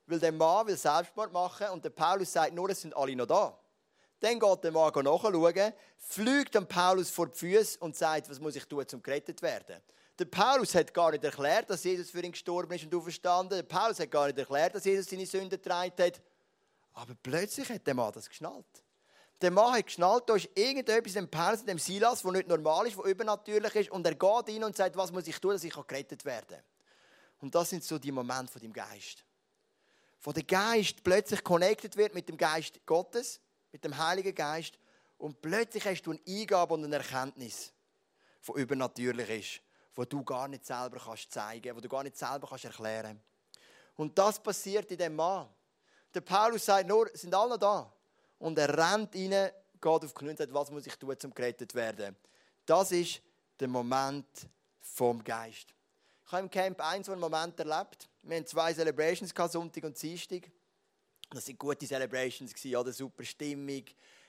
Weil 0.07 0.19
der 0.19 0.31
Mann 0.31 0.65
will 0.65 0.77
Selbstmord 0.77 1.31
machen 1.31 1.67
und 1.69 1.83
der 1.83 1.89
Paulus 1.89 2.31
sagt 2.31 2.53
nur, 2.53 2.69
es 2.69 2.81
sind 2.81 2.95
alle 2.95 3.15
noch 3.15 3.27
da. 3.27 3.60
Dann 4.21 4.39
geht 4.39 4.63
der 4.63 4.71
Mann 4.71 4.93
nachschauen, 4.93 5.73
fliegt 5.97 6.55
dem 6.55 6.67
Paulus 6.67 7.09
vor 7.09 7.27
die 7.27 7.37
Füße 7.37 7.79
und 7.79 7.95
sagt, 7.95 8.29
was 8.29 8.39
muss 8.39 8.55
ich 8.55 8.65
tun, 8.65 8.85
um 8.93 9.03
gerettet 9.03 9.41
werden. 9.41 9.81
Der 10.19 10.25
Paulus 10.25 10.75
hat 10.75 10.93
gar 10.93 11.11
nicht 11.11 11.23
erklärt, 11.23 11.69
dass 11.71 11.83
Jesus 11.83 12.11
für 12.11 12.23
ihn 12.23 12.31
gestorben 12.31 12.71
ist 12.73 12.83
und 12.85 12.93
auferstanden. 12.93 13.57
Der 13.57 13.63
Paulus 13.63 13.99
hat 13.99 14.11
gar 14.11 14.27
nicht 14.27 14.37
erklärt, 14.37 14.75
dass 14.75 14.85
Jesus 14.85 15.07
seine 15.07 15.25
Sünden 15.25 15.49
getragen 15.49 15.91
hat. 15.99 16.21
Aber 16.93 17.15
plötzlich 17.23 17.67
hat 17.69 17.87
der 17.87 17.95
Mann 17.95 18.13
das 18.13 18.29
geschnallt. 18.29 18.83
Der 19.41 19.49
Mann 19.49 19.73
hat 19.73 19.87
geschnallt, 19.87 20.29
da 20.29 20.35
ist 20.35 20.49
irgendetwas 20.53 21.15
im 21.15 21.27
Paulus, 21.27 21.65
dem 21.65 21.79
Silas, 21.79 22.21
das 22.21 22.31
nicht 22.31 22.47
normal 22.47 22.85
ist, 22.85 22.99
das 22.99 23.05
übernatürlich 23.05 23.75
ist. 23.75 23.89
Und 23.89 24.05
er 24.05 24.13
geht 24.13 24.23
rein 24.23 24.63
und 24.63 24.77
sagt, 24.77 24.95
was 24.95 25.11
muss 25.11 25.25
ich 25.25 25.39
tun, 25.39 25.53
dass 25.53 25.63
ich 25.63 25.73
gerettet 25.73 26.23
werden 26.25 26.45
kann. 26.47 26.63
Und 27.39 27.55
das 27.55 27.71
sind 27.71 27.83
so 27.83 27.97
die 27.97 28.11
Momente 28.11 28.51
von 28.51 28.61
dem 28.61 28.71
Geist. 28.71 29.25
Wo 30.21 30.31
der 30.31 30.43
Geist 30.43 31.03
plötzlich 31.03 31.43
connected 31.43 31.97
wird 31.97 32.13
mit 32.13 32.29
dem 32.29 32.37
Geist 32.37 32.85
Gottes 32.85 33.39
mit 33.71 33.83
dem 33.83 33.97
Heiligen 33.97 34.35
Geist 34.35 34.77
und 35.17 35.41
plötzlich 35.41 35.85
hast 35.85 36.03
du 36.03 36.11
eine 36.11 36.19
Eingabe 36.27 36.73
und 36.73 36.83
eine 36.83 36.95
Erkenntnis, 36.97 37.71
die 38.47 38.59
übernatürlich 38.59 39.29
ist, 39.29 39.61
wo 39.95 40.03
du 40.03 40.23
gar 40.23 40.47
nicht 40.47 40.65
selber 40.65 40.99
kannst 40.99 41.31
zeigen, 41.31 41.75
wo 41.75 41.79
du 41.79 41.87
gar 41.87 42.03
nicht 42.03 42.17
selber 42.17 42.47
kannst 42.47 42.65
erklären. 42.65 43.21
Und 43.95 44.17
das 44.17 44.41
passiert 44.41 44.89
in 44.91 44.97
dem 44.97 45.15
Mann. 45.15 45.47
Der 46.13 46.21
Paulus 46.21 46.65
sagt 46.65 46.87
nur, 46.87 47.09
sind 47.13 47.33
alle 47.33 47.57
da. 47.57 47.91
Und 48.39 48.57
er 48.57 48.69
rennt 48.69 49.15
rein, 49.15 49.51
geht 49.81 49.85
auf 49.85 50.13
die 50.13 50.27
und 50.27 50.37
sagt, 50.37 50.53
was 50.53 50.71
muss 50.71 50.87
ich 50.87 50.95
tun, 50.95 51.15
um 51.23 51.33
gerettet 51.33 51.75
werden. 51.75 52.15
Das 52.65 52.91
ist 52.91 53.21
der 53.59 53.67
Moment 53.67 54.27
vom 54.79 55.23
Geist. 55.23 55.73
Ich 56.25 56.31
habe 56.31 56.43
im 56.43 56.49
Camp 56.49 56.79
einen 56.79 57.03
so 57.03 57.11
einen 57.11 57.21
Moment 57.21 57.59
erlebt. 57.59 58.09
Wir 58.23 58.37
haben 58.37 58.45
zwei 58.45 58.73
Celebrations, 58.73 59.33
Sonntag 59.51 59.83
und 59.83 60.01
Dienstag. 60.01 60.49
Das 61.33 61.45
sind 61.45 61.57
gute 61.57 61.87
Celebrations, 61.87 62.53
oder? 62.75 62.91
super 62.91 63.23
Stimmung, 63.23 63.83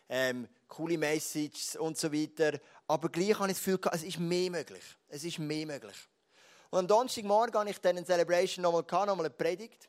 ähm, 0.09 0.49
coole 0.69 0.97
Messages 0.97 1.77
und 1.77 1.99
so 1.99 2.13
weiter. 2.13 2.61
Aber 2.87 3.09
gleich 3.09 3.39
habe 3.39 3.51
ich 3.51 3.57
das 3.57 3.65
Gefühl, 3.65 3.81
es 3.93 4.03
ist 4.05 4.21
mehr 4.21 4.51
möglich. 4.51 4.85
Es 5.09 5.25
ist 5.25 5.39
mehr 5.39 5.67
möglich. 5.67 5.97
Und 6.71 6.79
am 6.79 6.87
Donnerstagmorgen 6.87 7.59
habe 7.59 7.71
ich 7.71 7.79
dann 7.79 7.97
eine 7.97 8.07
Celebration 8.07 8.63
nochmal 8.63 8.83
nochmal 9.07 9.27
eine 9.27 9.31
Predigt. 9.31 9.89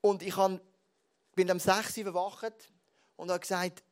Und 0.00 0.22
ich 0.22 0.36
habe, 0.36 0.60
bin 1.34 1.50
am 1.50 1.60
6 1.60 1.98
Uhr 1.98 2.04
verwacht 2.04 2.72
und 3.16 3.30
habe 3.30 3.40
gesagt, 3.40 3.82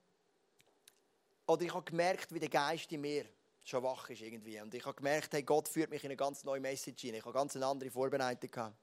oder 1.46 1.62
ich 1.62 1.72
habe 1.72 1.84
gemerkt, 1.84 2.34
wie 2.34 2.40
der 2.40 2.48
Geist 2.48 2.90
in 2.92 3.00
mir 3.00 3.24
schon 3.62 3.82
wach 3.82 4.10
ist 4.10 4.20
irgendwie. 4.20 4.60
Und 4.60 4.74
ich 4.74 4.84
habe 4.84 4.96
gemerkt, 4.96 5.32
hey, 5.32 5.42
Gott 5.42 5.68
führt 5.68 5.90
mich 5.90 6.02
in 6.04 6.08
eine 6.08 6.16
ganz 6.16 6.44
neue 6.44 6.60
Message 6.60 7.02
hinein. 7.02 7.20
Ich 7.20 7.24
habe 7.24 7.34
ganz 7.34 7.56
eine 7.56 7.66
andere 7.66 7.90
Vorbereitung 7.90 8.50
gehabt. 8.50 8.76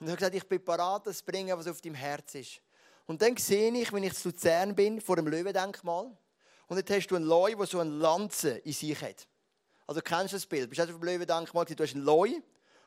Und 0.00 0.06
er 0.06 0.12
hat 0.12 0.18
gesagt, 0.18 0.34
ich 0.34 0.48
bin 0.48 0.64
parat, 0.64 1.06
das 1.06 1.18
zu 1.18 1.24
bringen, 1.24 1.56
was 1.56 1.66
auf 1.66 1.80
deinem 1.80 1.94
Herz 1.94 2.34
ist. 2.34 2.60
Und 3.06 3.20
dann 3.20 3.36
sehe 3.36 3.72
ich, 3.72 3.92
wenn 3.92 4.02
ich 4.02 4.14
zu 4.14 4.28
Luzern 4.28 4.74
bin, 4.74 5.00
vor 5.00 5.16
dem 5.16 5.26
Löwendenkmal. 5.26 6.06
Und 6.66 6.76
dort 6.76 6.90
hast 6.90 7.08
du 7.08 7.16
einen 7.16 7.26
Leu, 7.26 7.54
der 7.54 7.66
so 7.66 7.80
eine 7.80 7.90
Lanze 7.90 8.58
in 8.58 8.72
sich 8.72 9.00
hat. 9.02 9.26
Also 9.86 10.00
kennst 10.00 10.32
du 10.32 10.36
das 10.36 10.46
Bild? 10.46 10.70
Bist 10.70 10.78
du 10.78 10.84
auf 10.84 10.90
dem 10.90 11.02
Löwendenkmal 11.02 11.64
Du 11.64 11.82
hast 11.82 11.94
einen 11.94 12.04
Leu 12.04 12.32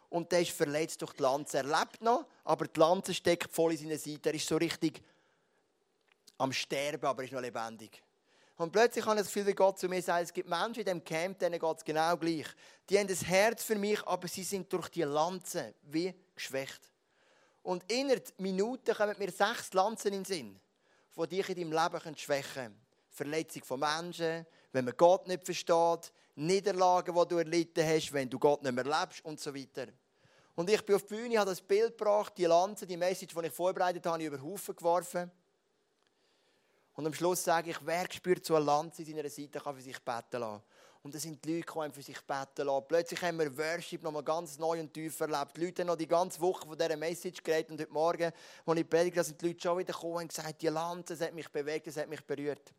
und 0.09 0.31
der 0.31 0.41
ist 0.41 0.51
verletzt 0.51 1.01
durch 1.01 1.13
die 1.13 1.21
Lanze. 1.21 1.57
Er 1.57 1.63
lebt 1.63 2.01
noch, 2.01 2.25
aber 2.45 2.65
die 2.65 2.79
Lanze 2.79 3.13
steckt 3.13 3.51
voll 3.51 3.73
in 3.73 3.77
seiner 3.77 3.97
Seite. 3.97 4.29
Er 4.29 4.35
ist 4.35 4.47
so 4.47 4.55
richtig 4.55 5.03
am 6.37 6.53
Sterben, 6.53 7.05
aber 7.05 7.23
er 7.23 7.25
ist 7.25 7.33
noch 7.33 7.41
lebendig. 7.41 8.01
Und 8.55 8.71
plötzlich 8.71 9.05
habe 9.05 9.15
ich 9.15 9.25
das 9.25 9.33
Gefühl, 9.33 9.47
wie 9.47 9.53
Gott 9.53 9.77
zu 9.77 9.89
mir 9.89 10.01
sagt, 10.01 10.23
es 10.23 10.33
gibt 10.33 10.47
Menschen 10.47 10.79
in 10.79 10.85
diesem 10.85 11.03
Camp, 11.03 11.39
denen 11.39 11.59
geht 11.59 11.77
es 11.77 11.83
genau 11.83 12.15
gleich. 12.15 12.47
Die 12.89 12.97
haben 12.97 13.07
das 13.07 13.25
Herz 13.25 13.63
für 13.63 13.75
mich, 13.75 14.01
aber 14.07 14.27
sie 14.27 14.43
sind 14.43 14.71
durch 14.71 14.87
die 14.89 15.03
Lanze 15.03 15.73
wie 15.81 16.13
geschwächt. 16.35 16.92
Und 17.63 17.89
innerhalb 17.91 18.39
Minuten 18.39 18.93
kommen 18.93 19.15
mir 19.17 19.31
sechs 19.31 19.73
Lanzen 19.73 20.09
in 20.09 20.13
den 20.13 20.25
Sinn, 20.25 20.59
die 21.15 21.27
dich 21.27 21.49
in 21.49 21.55
deinem 21.55 21.71
Leben 21.71 22.17
schwächen 22.17 22.53
können. 22.53 22.81
Verletzung 23.09 23.63
von 23.63 23.79
Menschen, 23.79 24.45
wenn 24.71 24.85
man 24.85 24.97
Gott 24.97 25.27
nicht 25.27 25.45
versteht, 25.45 26.11
Niederlagen, 26.35 27.15
die 27.15 27.27
du 27.27 27.37
erlitten 27.37 27.85
hast, 27.85 28.11
wenn 28.11 28.29
du 28.29 28.39
Gott 28.39 28.63
nicht 28.63 28.73
mehr 28.73 28.83
lebst 28.83 29.23
und 29.23 29.39
so 29.39 29.53
weiter. 29.53 29.87
Und 30.55 30.69
ich 30.69 30.83
bin 30.83 30.95
auf 30.95 31.03
die 31.03 31.15
Bühne, 31.15 31.39
habe 31.39 31.49
das 31.49 31.61
Bild 31.61 31.97
gebracht, 31.97 32.33
die 32.37 32.45
Lanze, 32.45 32.85
die 32.85 32.97
Message, 32.97 33.33
die 33.33 33.45
ich 33.45 33.53
vorbereitet 33.53 34.05
habe, 34.05 34.23
über 34.23 34.37
den 34.37 34.43
Haufen 34.43 34.75
geworfen. 34.75 35.31
Und 36.95 37.07
am 37.07 37.13
Schluss 37.13 37.43
sage 37.43 37.71
ich, 37.71 37.77
wer 37.85 38.11
spürt 38.11 38.45
so 38.45 38.55
eine 38.55 38.65
Lanze 38.65 39.01
in 39.01 39.15
seiner 39.15 39.29
Seite, 39.29 39.59
kann 39.59 39.75
für 39.75 39.81
sich 39.81 39.99
beten 39.99 40.39
lassen. 40.39 40.63
Und 41.03 41.13
dann 41.13 41.19
sind 41.19 41.43
die 41.43 41.55
Leute 41.55 41.65
gekommen, 41.65 41.91
für 41.91 42.01
sich 42.01 42.19
beten 42.21 42.65
lassen. 42.65 42.85
Plötzlich 42.87 43.21
haben 43.21 43.37
wir 43.37 43.57
Worship 43.57 44.01
nochmal 44.03 44.23
ganz 44.23 44.57
neu 44.57 44.79
und 44.79 44.93
tief 44.93 45.19
erlebt. 45.19 45.57
Die 45.57 45.65
Leute 45.65 45.81
haben 45.81 45.87
noch 45.87 45.97
die 45.97 46.07
ganze 46.07 46.39
Woche 46.39 46.65
von 46.65 46.77
dieser 46.77 46.95
Message 46.95 47.43
geredet. 47.43 47.71
Und 47.71 47.81
heute 47.81 47.91
Morgen, 47.91 48.31
als 48.65 48.79
ich 48.79 48.89
predige, 48.89 49.21
sind 49.21 49.41
die 49.41 49.47
Leute 49.47 49.61
schon 49.61 49.77
wieder 49.79 49.91
gekommen 49.91 50.15
und 50.15 50.29
gesagt, 50.29 50.61
die 50.61 50.69
Lanze, 50.69 51.17
das 51.17 51.27
hat 51.27 51.33
mich 51.33 51.49
bewegt, 51.49 51.87
das 51.87 51.97
hat 51.97 52.07
mich 52.07 52.21
berührt. 52.21 52.73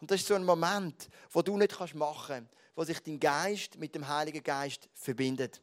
Und 0.00 0.08
das 0.08 0.20
ist 0.20 0.28
so 0.28 0.34
ein 0.34 0.44
Moment, 0.44 1.08
wo 1.32 1.42
du 1.42 1.56
nicht 1.56 1.76
machen 1.96 2.26
kannst, 2.28 2.50
wo 2.76 2.84
sich 2.84 3.00
dein 3.00 3.18
Geist 3.18 3.76
mit 3.76 3.92
dem 3.94 4.06
Heiligen 4.06 4.42
Geist 4.42 4.88
verbindet. 4.94 5.60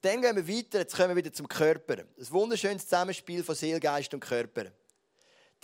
Dann 0.00 0.20
gehen 0.22 0.36
wir 0.36 0.46
weiter, 0.46 0.78
jetzt 0.78 0.94
kommen 0.94 1.08
wir 1.08 1.16
wieder 1.16 1.32
zum 1.32 1.48
Körper. 1.48 2.04
Das 2.16 2.30
wunderschönes 2.30 2.84
Zusammenspiel 2.84 3.42
von 3.42 3.56
Seele, 3.56 3.80
Geist 3.80 4.14
und 4.14 4.20
Körper. 4.20 4.66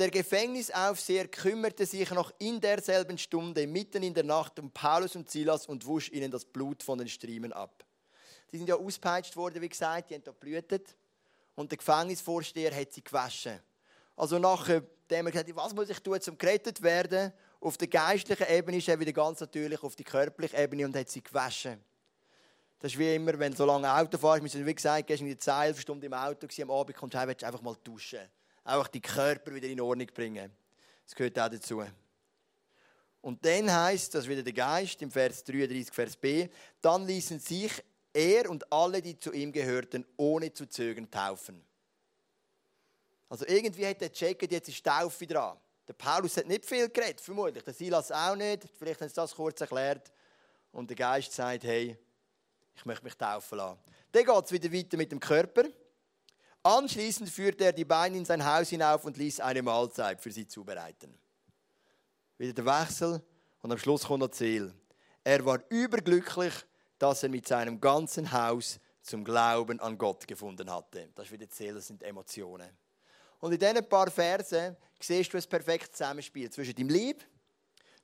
Der 0.00 0.10
Gefängnisaufseher 0.10 1.28
kümmerte 1.28 1.84
sich 1.84 2.10
noch 2.10 2.32
in 2.38 2.58
derselben 2.58 3.18
Stunde, 3.18 3.66
mitten 3.66 4.02
in 4.02 4.14
der 4.14 4.24
Nacht, 4.24 4.58
um 4.58 4.70
Paulus 4.70 5.14
und 5.14 5.30
Silas 5.30 5.66
und 5.66 5.84
wusch 5.84 6.08
ihnen 6.08 6.30
das 6.30 6.46
Blut 6.46 6.82
von 6.82 6.96
den 6.96 7.06
Striemen 7.06 7.52
ab. 7.52 7.84
Die 8.50 8.56
sind 8.56 8.66
ja 8.66 8.76
auspeitscht 8.76 9.36
worden, 9.36 9.60
wie 9.60 9.68
gesagt, 9.68 10.08
die 10.08 10.14
haben 10.14 10.24
da 10.24 10.32
blühtet. 10.32 10.96
Und 11.54 11.70
der 11.70 11.76
Gefängnisvorsteher 11.76 12.74
hat 12.74 12.94
sie 12.94 13.04
gewaschen. 13.04 13.60
Also 14.16 14.38
nachdem 14.38 14.86
er 15.10 15.24
gesagt 15.24 15.50
hat, 15.50 15.56
was 15.56 15.74
muss 15.74 15.90
ich 15.90 16.00
tun, 16.00 16.18
um 16.28 16.38
gerettet 16.38 16.80
werden, 16.80 17.34
auf 17.60 17.76
der 17.76 17.88
geistlichen 17.88 18.46
Ebene 18.48 18.78
ist 18.78 18.88
er 18.88 18.98
wieder 18.98 19.12
ganz 19.12 19.40
natürlich 19.40 19.82
auf 19.82 19.96
die 19.96 20.04
körperliche 20.04 20.56
Ebene 20.56 20.86
und 20.86 20.96
hat 20.96 21.10
sie 21.10 21.22
gewaschen. 21.22 21.78
Das 22.78 22.92
ist 22.92 22.98
wie 22.98 23.14
immer, 23.16 23.38
wenn 23.38 23.52
du 23.52 23.58
so 23.58 23.66
lange 23.66 23.92
Auto 23.92 24.16
fährst, 24.16 24.48
sind 24.48 24.64
wie 24.64 24.74
gesagt, 24.74 25.08
gestern 25.08 25.26
die 25.26 25.36
10 25.36 25.74
Stunden 25.74 26.06
im 26.06 26.14
Auto, 26.14 26.46
am 26.62 26.70
Abend 26.70 26.96
kommst 26.96 27.14
du 27.14 27.26
willst 27.26 27.44
einfach 27.44 27.60
mal 27.60 27.76
duschen 27.84 28.26
auch 28.64 28.86
die 28.88 29.00
Körper 29.00 29.54
wieder 29.54 29.68
in 29.68 29.80
Ordnung 29.80 30.08
bringen. 30.08 30.52
Das 31.04 31.14
gehört 31.14 31.38
auch 31.38 31.48
dazu. 31.48 31.82
Und 33.22 33.44
dann 33.44 33.70
heißt 33.70 34.14
das 34.14 34.28
wieder 34.28 34.42
der 34.42 34.52
Geist 34.52 35.02
im 35.02 35.10
Vers 35.10 35.44
33, 35.44 35.92
Vers 35.92 36.16
B, 36.16 36.48
dann 36.80 37.06
ließen 37.06 37.38
sich 37.38 37.72
er 38.12 38.48
und 38.48 38.70
alle, 38.72 39.02
die 39.02 39.18
zu 39.18 39.32
ihm 39.32 39.52
gehörten, 39.52 40.06
ohne 40.16 40.52
zu 40.52 40.66
zögern 40.66 41.10
taufen. 41.10 41.62
Also 43.28 43.46
irgendwie 43.46 43.86
hat 43.86 44.02
er 44.02 44.08
gecheckt, 44.08 44.50
jetzt 44.50 44.68
ist 44.68 44.84
Taufe 44.84 45.26
dran. 45.26 45.56
Der 45.86 45.94
Paulus 45.94 46.36
hat 46.36 46.46
nicht 46.46 46.66
viel 46.66 46.88
geredet, 46.88 47.20
vermutlich. 47.20 47.62
Der 47.64 47.74
Silas 47.74 48.10
auch 48.12 48.36
nicht. 48.36 48.64
Vielleicht 48.78 49.00
haben 49.00 49.08
sie 49.08 49.14
das 49.14 49.34
kurz 49.34 49.60
erklärt. 49.60 50.12
Und 50.72 50.88
der 50.88 50.96
Geist 50.96 51.32
sagt, 51.32 51.64
hey, 51.64 51.96
ich 52.74 52.84
möchte 52.84 53.04
mich 53.04 53.14
taufen 53.14 53.58
lassen. 53.58 53.80
Dann 54.12 54.24
geht 54.24 54.44
es 54.44 54.52
wieder 54.52 54.72
weiter 54.72 54.96
mit 54.96 55.12
dem 55.12 55.20
Körper. 55.20 55.64
Anschließend 56.62 57.30
führte 57.30 57.64
er 57.64 57.72
die 57.72 57.86
Beine 57.86 58.18
in 58.18 58.24
sein 58.24 58.44
Haus 58.44 58.68
hinauf 58.68 59.04
und 59.04 59.16
ließ 59.16 59.40
eine 59.40 59.62
Mahlzeit 59.62 60.20
für 60.20 60.30
sie 60.30 60.46
zubereiten. 60.46 61.18
Wieder 62.36 62.52
der 62.52 62.66
Wechsel 62.66 63.22
und 63.62 63.72
am 63.72 63.78
Schluss 63.78 64.04
kommt 64.04 64.22
das 64.22 64.32
Ziel. 64.32 64.74
Er 65.24 65.44
war 65.44 65.60
überglücklich, 65.70 66.52
dass 66.98 67.22
er 67.22 67.30
mit 67.30 67.48
seinem 67.48 67.80
ganzen 67.80 68.30
Haus 68.30 68.78
zum 69.02 69.24
Glauben 69.24 69.80
an 69.80 69.96
Gott 69.96 70.26
gefunden 70.26 70.70
hatte. 70.70 71.08
Das 71.14 71.26
ist 71.26 71.32
wieder 71.32 71.46
das 71.46 71.56
Ziel, 71.56 71.74
das 71.74 71.86
sind 71.86 72.02
Emotionen. 72.02 72.68
Und 73.38 73.52
in 73.52 73.58
diesen 73.58 73.88
paar 73.88 74.10
Versen 74.10 74.76
siehst 75.00 75.32
du 75.32 75.38
ein 75.38 75.44
perfektes 75.44 75.92
Zusammenspiel 75.92 76.50
zwischen 76.50 76.74
deinem 76.74 76.90
Lieb, 76.90 77.26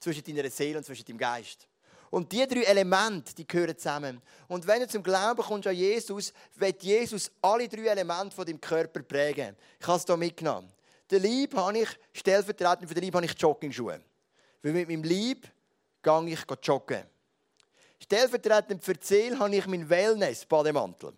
zwischen 0.00 0.24
deiner 0.24 0.50
Seele 0.50 0.78
und 0.78 0.84
zwischen 0.84 1.04
deinem 1.04 1.18
Geist. 1.18 1.68
Und 2.10 2.30
diese 2.30 2.46
drei 2.46 2.62
Elemente, 2.62 3.34
die 3.34 3.46
gehören 3.46 3.76
zusammen. 3.76 4.22
Und 4.48 4.66
wenn 4.66 4.80
du 4.80 4.88
zum 4.88 5.02
Glauben 5.02 5.42
kommst 5.42 5.66
an 5.66 5.74
Jesus, 5.74 6.32
wird 6.54 6.82
Jesus 6.82 7.30
alle 7.42 7.68
drei 7.68 7.86
Elemente 7.86 8.34
von 8.34 8.46
deinem 8.46 8.60
Körper 8.60 9.02
prägen. 9.02 9.56
Ich 9.80 9.86
habe 9.86 9.98
es 9.98 10.04
hier 10.04 10.16
mitgenommen. 10.16 10.72
Der 11.10 11.20
Lieb 11.20 11.54
habe 11.54 11.78
ich, 11.78 11.88
stellvertretend 12.12 12.88
für 12.88 12.94
den 12.94 13.04
Lieb 13.04 13.14
habe 13.14 13.24
ich 13.24 13.38
Joggingschuhe. 13.38 14.00
Weil 14.62 14.72
mit 14.72 14.88
meinem 14.88 15.04
Lieb 15.04 15.48
gehe 16.02 16.28
ich 16.28 16.40
joggen. 16.62 17.04
Stellvertretend 18.00 18.82
für 18.82 18.94
die 18.94 19.06
Seele 19.06 19.38
habe 19.38 19.54
ich 19.54 19.66
meinen 19.66 19.88
Wellness-Bademantel. 19.88 21.12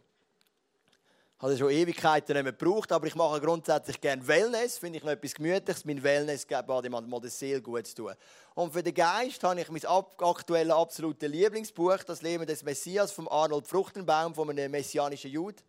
Habe 1.40 1.56
schon 1.56 1.70
Ewigkeiten 1.70 2.34
nicht 2.34 2.42
mehr 2.42 2.52
gebraucht, 2.52 2.90
aber 2.90 3.06
ich 3.06 3.14
mache 3.14 3.40
grundsätzlich 3.40 4.00
gerne 4.00 4.26
Wellness, 4.26 4.76
finde 4.76 4.98
ich 4.98 5.04
noch 5.04 5.12
etwas 5.12 5.34
Gemütliches. 5.34 5.84
Mein 5.84 6.02
Wellness-Bademantel 6.02 7.08
mal 7.08 7.20
der 7.20 7.30
Seele 7.30 7.62
gut 7.62 7.86
zu 7.86 7.94
tun. 7.94 8.14
Und 8.56 8.72
für 8.72 8.82
den 8.82 8.92
Geist 8.92 9.44
habe 9.44 9.60
ich 9.60 9.70
mein 9.70 9.84
aktuelles 9.84 10.74
absolutes 10.74 11.30
Lieblingsbuch, 11.30 11.98
das 11.98 12.22
Leben 12.22 12.44
des 12.44 12.64
Messias 12.64 13.12
von 13.12 13.28
Arnold 13.28 13.68
Fruchtenbaum, 13.68 14.34
von 14.34 14.50
einem 14.50 14.72
messianischen 14.72 15.30
Jude. 15.30 15.62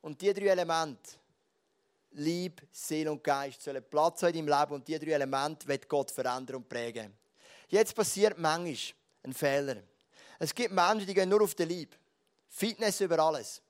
Und 0.00 0.20
diese 0.20 0.34
drei 0.34 0.46
Elemente, 0.46 1.10
Lieb, 2.12 2.62
Seele 2.70 3.10
und 3.10 3.24
Geist, 3.24 3.62
sollen 3.62 3.82
Platz 3.90 4.22
haben 4.22 4.32
in 4.34 4.46
deinem 4.46 4.60
Leben 4.60 4.74
und 4.74 4.86
diese 4.86 5.00
drei 5.00 5.10
Elemente 5.10 5.66
wird 5.66 5.88
Gott 5.88 6.12
verändern 6.12 6.56
und 6.58 6.68
prägen. 6.68 7.12
Jetzt 7.66 7.96
passiert 7.96 8.38
manchmal 8.38 8.94
ein 9.24 9.32
Fehler. 9.32 9.78
Es 10.38 10.54
gibt 10.54 10.72
Menschen, 10.72 11.04
die 11.04 11.14
gehen 11.14 11.28
nur 11.28 11.42
auf 11.42 11.56
den 11.56 11.68
Lieb. 11.68 11.96
Fitness 12.48 13.00
über 13.00 13.18
alles. 13.18 13.60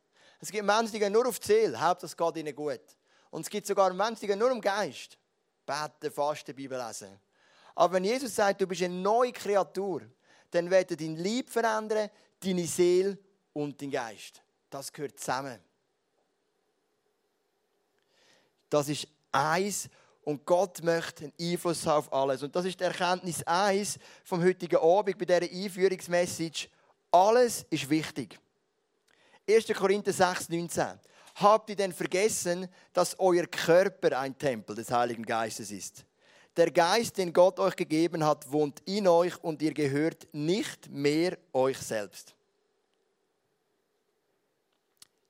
Es 0.40 0.50
gibt 0.50 0.64
Menschen, 0.64 0.93
die 0.93 0.99
gehen 0.99 1.12
nur 1.12 1.26
auf 1.26 1.38
die 1.38 1.47
Seele. 1.47 1.81
Hauptsache 1.81 2.07
es 2.07 2.16
geht 2.16 2.37
ihnen 2.37 2.55
gut. 2.55 2.81
Und 3.31 3.43
es 3.43 3.50
gibt 3.50 3.66
sogar 3.66 3.93
Menschen, 3.93 4.21
die 4.21 4.26
gehen 4.26 4.38
nur 4.38 4.52
um 4.52 4.61
Geist. 4.61 5.19
Beten, 5.64 6.12
fasten, 6.12 6.55
Bibel 6.55 6.78
lesen. 6.78 7.19
Aber 7.75 7.95
wenn 7.95 8.05
Jesus 8.05 8.35
sagt, 8.35 8.61
du 8.61 8.66
bist 8.66 8.83
eine 8.83 8.95
neue 8.95 9.33
Kreatur, 9.33 10.02
dann 10.50 10.71
wird 10.71 10.93
er 10.93 10.97
dein 10.97 11.16
Lieb 11.16 11.50
verändern, 11.50 12.11
deine 12.40 12.66
Seele 12.66 13.19
und 13.52 13.81
dein 13.81 13.90
Geist. 13.90 14.43
Das 14.71 14.93
gehört 14.93 15.19
zusammen. 15.19 15.59
Das 18.69 18.88
ist 18.88 19.07
eins 19.33 19.88
und 20.23 20.45
Gott 20.45 20.83
möchte 20.83 21.25
einen 21.25 21.33
Einfluss 21.40 21.87
auf 21.87 22.12
alles. 22.12 22.43
Und 22.43 22.55
das 22.55 22.64
ist 22.64 22.81
die 22.81 22.85
Erkenntnis 22.85 23.43
eins 23.45 23.99
vom 24.25 24.43
heutigen 24.43 24.76
Abend 24.76 25.19
bei 25.19 25.25
dieser 25.25 25.43
Einführungsmessage. 25.43 26.69
Alles 27.12 27.64
ist 27.71 27.88
wichtig. 27.88 28.38
1. 29.49 29.67
Korinther 29.75 30.12
6, 30.12 30.49
19. 30.49 30.99
Habt 31.37 31.71
ihr 31.71 31.76
denn 31.76 31.93
vergessen, 31.93 32.69
dass 32.93 33.19
euer 33.19 33.47
Körper 33.47 34.19
ein 34.19 34.37
Tempel 34.37 34.75
des 34.75 34.91
Heiligen 34.91 35.25
Geistes 35.25 35.71
ist? 35.71 36.05
Der 36.57 36.71
Geist, 36.71 37.19
den 37.19 37.33
Gott 37.33 37.61
euch 37.61 37.76
gegeben 37.76 38.25
hat, 38.25 38.50
wohnt 38.50 38.81
in 38.87 39.07
euch 39.07 39.37
und 39.45 39.61
ihr 39.61 39.75
gehört 39.75 40.26
nicht 40.33 40.88
mehr 40.91 41.37
euch 41.53 41.79
selbst. 41.79 42.35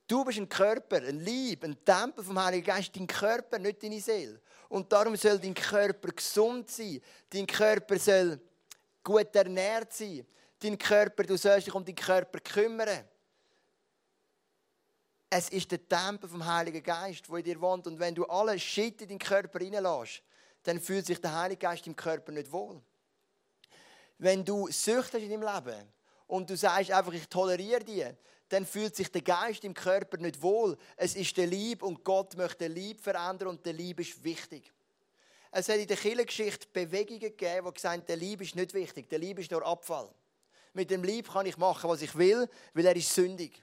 Du 0.07 0.25
bist 0.25 0.39
ein 0.39 0.49
Körper, 0.49 0.99
ein 0.99 1.19
Lieb, 1.19 1.65
ein 1.65 1.77
Tempel 1.85 2.23
vom 2.23 2.43
Heiligen 2.43 2.65
Geist, 2.65 2.95
dein 2.95 3.09
Körper, 3.09 3.59
nicht 3.59 3.83
deine 3.83 4.01
Seele. 4.01 4.41
Und 4.69 4.91
darum 4.93 5.17
soll 5.17 5.39
dein 5.39 5.55
Körper 5.55 6.09
gesund 6.09 6.71
sein. 6.71 7.01
Dein 7.29 7.47
Körper 7.47 7.99
soll 7.99 8.41
gut 9.03 9.35
ernährt 9.35 9.93
sein. 9.93 10.25
Dein 10.61 10.79
Körper, 10.79 11.25
du 11.25 11.37
sollst 11.37 11.67
dich 11.67 11.75
um 11.75 11.85
deinen 11.85 11.97
Körper 11.97 12.39
kümmern. 12.39 13.05
Es 15.29 15.49
ist 15.49 15.71
der 15.73 15.87
Tempel 15.89 16.29
vom 16.29 16.45
Heiligen 16.45 16.83
Geist, 16.83 17.29
wo 17.29 17.37
in 17.37 17.45
dir 17.45 17.61
wohnt. 17.61 17.87
Und 17.87 17.99
wenn 17.99 18.15
du 18.15 18.25
alle 18.27 18.59
Shit 18.59 19.03
in 19.03 19.09
deinen 19.09 19.19
Körper 19.19 19.61
reinlässt, 19.61 20.23
dann 20.63 20.81
fühlt 20.81 21.07
sich 21.07 21.21
der 21.21 21.35
Heilige 21.35 21.61
Geist 21.61 21.87
im 21.87 21.97
Körper 21.97 22.33
nicht 22.33 22.51
wohl. 22.53 22.81
Wenn 24.19 24.45
du 24.45 24.69
Sucht 24.71 25.15
hast 25.15 25.23
in 25.23 25.31
deinem 25.31 25.43
Leben 25.43 25.93
und 26.27 26.49
du 26.49 26.57
sagst 26.57 26.91
einfach, 26.91 27.13
ich 27.13 27.29
toleriere 27.29 27.85
die, 27.85 28.07
dann 28.49 28.65
fühlt 28.65 28.95
sich 28.95 29.11
der 29.11 29.23
Geist 29.23 29.65
im 29.65 29.75
Körper 29.75 30.17
nicht 30.19 30.41
wohl. 30.41 30.77
Es 30.97 31.17
ist 31.17 31.37
der 31.37 31.47
Lieb 31.47 31.83
und 31.83 32.05
Gott 32.05 32.37
möchte 32.37 32.59
den 32.59 32.73
Lieb 32.73 33.01
verändern 33.01 33.49
und 33.49 33.67
der 33.67 33.73
Lieb 33.73 34.01
ist 34.01 34.23
wichtig. 34.23 34.73
Es 35.51 35.69
hat 35.69 35.77
in 35.77 35.87
der 35.87 35.97
Kirchengeschichte 35.97 36.69
Bewegungen 36.73 37.21
gegeben, 37.21 37.67
die 37.67 37.75
gesagt 37.75 37.97
haben, 37.97 38.07
der 38.07 38.17
Lieb 38.17 38.43
ist 38.43 38.55
nicht 38.55 38.75
wichtig, 38.75 39.09
der 39.09 39.19
Lieb 39.19 39.39
ist 39.39 39.51
nur 39.51 39.67
Abfall. 39.67 40.09
Mit 40.73 40.91
dem 40.91 41.03
Lieb 41.03 41.33
kann 41.33 41.47
ich 41.47 41.57
machen, 41.57 41.89
was 41.89 42.03
ich 42.03 42.15
will, 42.17 42.49
weil 42.75 42.87
er 42.87 42.95
ist 42.95 43.15
sündig. 43.15 43.63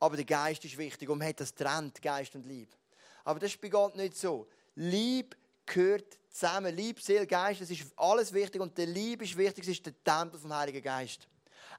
Aber 0.00 0.16
der 0.16 0.24
Geist 0.24 0.64
ist 0.64 0.76
wichtig 0.76 1.08
und 1.08 1.18
man 1.18 1.28
hat 1.28 1.40
das 1.40 1.54
trennt, 1.54 2.02
Geist 2.02 2.34
und 2.34 2.46
Lieb. 2.46 2.74
Aber 3.22 3.38
das 3.38 3.52
ist 3.52 3.60
bei 3.60 3.68
Gott 3.68 3.94
nicht 3.96 4.16
so. 4.16 4.48
Lieb 4.74 5.36
gehört 5.66 6.18
zusammen. 6.30 6.74
Lieb, 6.74 7.00
Seele, 7.00 7.26
Geist, 7.26 7.60
das 7.60 7.70
ist 7.70 7.86
alles 7.96 8.32
wichtig 8.32 8.60
und 8.60 8.76
der 8.76 8.86
Lieb 8.86 9.22
ist 9.22 9.36
wichtig, 9.36 9.64
das 9.64 9.74
ist 9.74 9.86
der 9.86 9.94
Tempel 10.02 10.40
vom 10.40 10.54
Heiligen 10.54 10.82
Geist. 10.82 11.28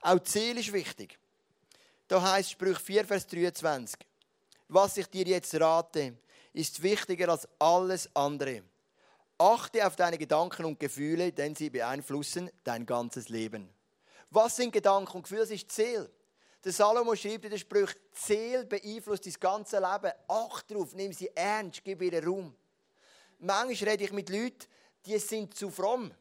Auch 0.01 0.19
die 0.19 0.29
Seele 0.29 0.59
ist 0.59 0.71
wichtig. 0.71 1.17
Da 2.07 2.21
heißt 2.21 2.51
Sprüch 2.51 2.77
4, 2.77 3.05
Vers 3.05 3.25
23. 3.27 3.99
Was 4.67 4.97
ich 4.97 5.07
dir 5.07 5.25
jetzt 5.25 5.53
rate, 5.59 6.17
ist 6.53 6.81
wichtiger 6.81 7.29
als 7.29 7.47
alles 7.59 8.13
andere. 8.15 8.63
Achte 9.37 9.85
auf 9.85 9.95
deine 9.95 10.17
Gedanken 10.17 10.65
und 10.65 10.79
Gefühle, 10.79 11.31
denn 11.31 11.55
sie 11.55 11.69
beeinflussen 11.69 12.49
dein 12.63 12.85
ganzes 12.85 13.29
Leben. 13.29 13.69
Was 14.29 14.55
sind 14.55 14.71
Gedanken 14.71 15.17
und 15.17 15.23
Gefühle? 15.23 15.41
Das 15.41 15.51
ist 15.51 15.69
die 15.69 15.73
Seele. 15.73 16.09
Der 16.63 16.71
Salomo 16.71 17.15
schreibt 17.15 17.45
in 17.45 17.51
den 17.51 17.59
Sprüchen, 17.59 17.99
Seele 18.13 18.65
beeinflusst 18.65 19.25
dein 19.25 19.33
ganze 19.39 19.77
Leben. 19.77 20.11
Acht 20.27 20.69
darauf, 20.69 20.93
nimm 20.93 21.11
sie 21.11 21.31
ernst, 21.33 21.83
gib 21.83 22.01
ihr 22.01 22.23
Raum. 22.23 22.55
Manchmal 23.39 23.91
rede 23.91 24.03
ich 24.03 24.11
mit 24.11 24.29
Leuten, 24.29 24.67
die 25.05 25.17
sind 25.17 25.55
zu 25.55 25.71
fromm. 25.71 26.11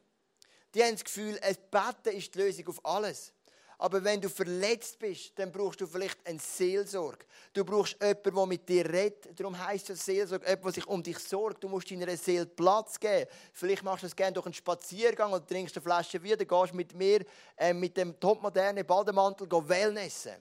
Die 0.73 0.83
haben 0.83 0.93
das 0.93 1.03
Gefühl, 1.03 1.37
ein 1.41 1.55
Betten 1.69 2.17
ist 2.17 2.33
die 2.33 2.39
Lösung 2.39 2.67
auf 2.69 2.85
alles. 2.85 3.33
Aber 3.81 4.03
wenn 4.03 4.21
du 4.21 4.29
verletzt 4.29 4.99
bist, 4.99 5.31
dann 5.39 5.51
brauchst 5.51 5.81
du 5.81 5.87
vielleicht 5.87 6.19
eine 6.27 6.37
Seelsorge. 6.37 7.25
Du 7.51 7.65
brauchst 7.65 7.97
jemanden, 7.99 8.35
der 8.35 8.45
mit 8.45 8.69
dir 8.69 8.85
redet. 8.87 9.39
Darum 9.39 9.57
heisst 9.57 9.89
es 9.89 10.05
Seelsorge, 10.05 10.45
jemand, 10.45 10.65
der 10.65 10.71
sich 10.73 10.85
um 10.85 11.01
dich 11.01 11.17
sorgt. 11.17 11.63
Du 11.63 11.67
musst 11.67 11.89
deiner 11.89 12.15
Seele 12.15 12.45
Platz 12.45 12.99
geben. 12.99 13.27
Vielleicht 13.51 13.81
machst 13.81 14.03
du 14.03 14.07
es 14.07 14.15
gerne 14.15 14.33
durch 14.33 14.45
einen 14.45 14.53
Spaziergang 14.53 15.33
oder 15.33 15.43
trinkst 15.43 15.75
eine 15.75 15.81
Flasche 15.81 16.19
dann 16.19 16.47
gehst 16.47 16.75
mit 16.75 16.93
mir 16.93 17.25
äh, 17.57 17.73
mit 17.73 17.97
dem 17.97 18.19
topmodernen 18.19 18.85
Bademantel 18.85 19.49
Wellnessen. 19.67 20.35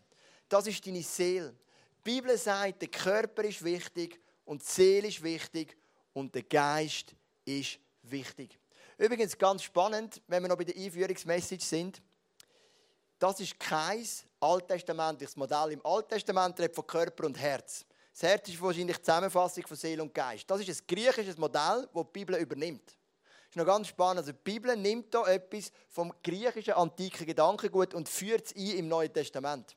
Das 0.46 0.66
ist 0.66 0.86
deine 0.86 1.02
Seele. 1.02 1.56
Die 2.04 2.10
Bibel 2.10 2.36
sagt, 2.36 2.82
der 2.82 2.88
Körper 2.88 3.42
ist 3.44 3.64
wichtig 3.64 4.20
und 4.44 4.60
die 4.60 4.66
Seele 4.66 5.08
ist 5.08 5.22
wichtig 5.22 5.78
und 6.12 6.34
der 6.34 6.42
Geist 6.42 7.14
ist 7.46 7.78
wichtig. 8.02 8.58
Übrigens 8.98 9.38
ganz 9.38 9.62
spannend, 9.62 10.20
wenn 10.26 10.42
wir 10.42 10.48
noch 10.50 10.58
bei 10.58 10.64
der 10.64 10.76
Einführungsmessage 10.76 11.64
sind. 11.64 12.02
Das 13.20 13.38
ist 13.38 13.60
kein 13.60 14.02
alttestamentliches 14.40 15.36
Modell. 15.36 15.72
Im 15.72 15.84
Alttestament 15.84 16.58
redet 16.58 16.74
von 16.74 16.86
Körper 16.86 17.26
und 17.26 17.38
Herz. 17.38 17.84
Das 18.12 18.22
Herz 18.22 18.48
ist 18.48 18.60
wahrscheinlich 18.60 18.96
die 18.96 19.02
Zusammenfassung 19.02 19.66
von 19.66 19.76
Seele 19.76 20.02
und 20.02 20.14
Geist. 20.14 20.50
Das 20.50 20.66
ist 20.66 20.80
ein 20.80 20.86
griechisches 20.88 21.36
Modell, 21.36 21.86
das 21.94 22.04
die 22.06 22.12
Bibel 22.12 22.36
übernimmt. 22.36 22.86
Das 22.86 23.50
ist 23.50 23.56
noch 23.56 23.66
ganz 23.66 23.88
spannend. 23.88 24.20
Also 24.20 24.32
die 24.32 24.38
Bibel 24.42 24.74
nimmt 24.74 25.14
hier 25.14 25.26
etwas 25.26 25.70
vom 25.90 26.14
griechischen 26.24 26.72
antiken 26.72 27.26
Gedankengut 27.26 27.92
und 27.92 28.08
führt 28.08 28.46
es 28.46 28.56
ein 28.56 28.78
im 28.78 28.88
Neuen 28.88 29.12
Testament. 29.12 29.76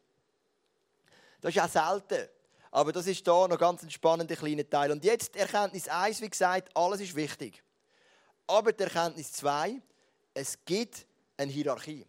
Das 1.41 1.53
ist 1.53 1.61
auch 1.61 1.67
selten. 1.67 2.29
Aber 2.71 2.93
das 2.93 3.07
ist 3.07 3.25
hier 3.25 3.47
noch 3.49 3.59
ganz 3.59 3.83
ein 3.83 3.91
spannender 3.91 4.37
kleiner 4.37 4.67
Teil. 4.69 4.89
Und 4.93 5.03
jetzt 5.03 5.35
Erkenntnis 5.35 5.89
1, 5.89 6.21
wie 6.21 6.29
gesagt, 6.29 6.69
alles 6.77 7.01
ist 7.01 7.13
wichtig. 7.13 7.61
Aber 8.47 8.71
die 8.71 8.83
Erkenntnis 8.83 9.33
2, 9.33 9.81
es 10.33 10.57
gibt 10.63 11.05
eine 11.35 11.51
Hierarchie. 11.51 12.05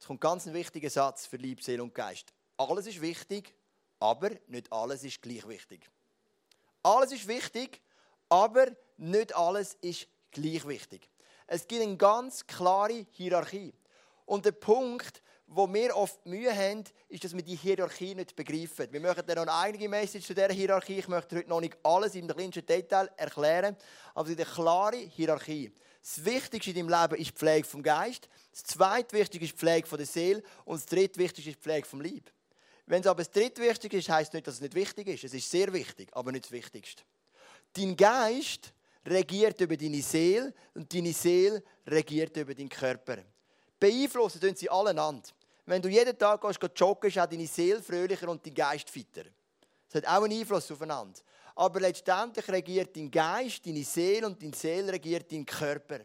Es 0.00 0.06
kommt 0.06 0.22
ganz 0.22 0.46
ein 0.46 0.54
wichtiger 0.54 0.88
Satz 0.88 1.26
für 1.26 1.36
Liebe, 1.36 1.62
Seele 1.62 1.82
und 1.82 1.94
Geist. 1.94 2.32
Alles 2.56 2.86
ist 2.86 3.02
wichtig, 3.02 3.54
aber 3.98 4.30
nicht 4.46 4.72
alles 4.72 5.04
ist 5.04 5.20
gleich 5.20 5.46
wichtig. 5.46 5.90
Alles 6.82 7.12
ist 7.12 7.28
wichtig, 7.28 7.82
aber 8.30 8.68
nicht 8.96 9.36
alles 9.36 9.74
ist 9.82 10.08
gleich 10.30 10.66
wichtig. 10.66 11.10
Es 11.46 11.68
gibt 11.68 11.82
eine 11.82 11.96
ganz 11.98 12.46
klare 12.46 13.06
Hierarchie. 13.10 13.74
Und 14.24 14.46
der 14.46 14.52
Punkt, 14.52 15.22
wo 15.52 15.72
wir 15.72 15.96
oft 15.96 16.24
Mühe 16.26 16.56
haben, 16.56 16.84
ist, 17.08 17.24
dass 17.24 17.34
wir 17.34 17.42
die 17.42 17.56
Hierarchie 17.56 18.14
nicht 18.14 18.36
begreifen. 18.36 18.86
Wir 18.92 19.00
machen 19.00 19.24
dann 19.26 19.34
noch 19.34 19.42
eine 19.42 19.54
eigene 19.54 19.88
Message 19.88 20.24
zu 20.24 20.32
dieser 20.32 20.52
Hierarchie. 20.52 21.00
Ich 21.00 21.08
möchte 21.08 21.36
heute 21.36 21.48
noch 21.48 21.60
nicht 21.60 21.76
alles 21.82 22.14
im 22.14 22.28
kleinsten 22.28 22.64
Detail 22.64 23.10
erklären, 23.16 23.76
aber 24.14 24.28
es 24.28 24.36
ist 24.36 24.40
eine 24.40 24.54
klare 24.54 24.96
Hierarchie. 24.96 25.72
Das 26.02 26.24
Wichtigste 26.24 26.70
in 26.70 26.88
deinem 26.88 27.00
Leben 27.00 27.20
ist 27.20 27.30
die 27.32 27.36
Pflege 27.36 27.66
vom 27.66 27.82
Geist. 27.82 28.28
Das 28.52 28.62
zweitwichtigste 28.62 29.44
ist 29.44 29.52
die 29.52 29.58
Pflege 29.58 29.96
der 29.96 30.06
Seele. 30.06 30.42
Und 30.64 30.76
das 30.76 30.86
drittwichtigste 30.86 31.50
ist 31.50 31.58
die 31.58 31.62
Pflege 31.62 31.86
vom 31.86 32.00
Leib. 32.00 32.30
Wenn 32.86 33.00
es 33.00 33.08
aber 33.08 33.24
das 33.24 33.32
drittwichtigste 33.32 33.96
ist, 33.96 34.08
heisst 34.08 34.32
nicht, 34.32 34.46
dass 34.46 34.54
es 34.54 34.60
nicht 34.60 34.74
wichtig 34.74 35.08
ist. 35.08 35.24
Es 35.24 35.34
ist 35.34 35.50
sehr 35.50 35.72
wichtig, 35.72 36.10
aber 36.12 36.30
nicht 36.30 36.44
das 36.44 36.52
Wichtigste. 36.52 37.02
Dein 37.72 37.96
Geist 37.96 38.72
regiert 39.04 39.60
über 39.60 39.76
deine 39.76 40.00
Seele 40.00 40.54
und 40.74 40.94
deine 40.94 41.12
Seele 41.12 41.62
regiert 41.86 42.36
über 42.36 42.54
deinen 42.54 42.68
Körper. 42.68 43.18
Beeinflussen 43.80 44.40
tun 44.40 44.54
sie 44.54 44.70
alleeinander. 44.70 45.28
Wenn 45.70 45.80
du 45.80 45.88
jeden 45.88 46.18
Tag 46.18 46.40
gehst, 46.40 46.58
joggen, 46.74 47.08
ist 47.08 47.16
auch 47.16 47.26
deine 47.26 47.46
Seele 47.46 47.80
fröhlicher 47.80 48.28
und 48.28 48.44
dein 48.44 48.54
Geist 48.54 48.90
fitter. 48.90 49.22
Das 49.88 50.02
hat 50.02 50.08
auch 50.08 50.24
einen 50.24 50.40
Einfluss 50.40 50.68
aufeinander. 50.72 51.20
Aber 51.54 51.78
letztendlich 51.78 52.48
regiert 52.48 52.96
dein 52.96 53.08
Geist, 53.08 53.64
deine 53.64 53.84
Seele 53.84 54.26
und 54.26 54.42
deine 54.42 54.52
Seele 54.52 54.92
regiert 54.92 55.30
deinen 55.30 55.46
Körper. 55.46 56.00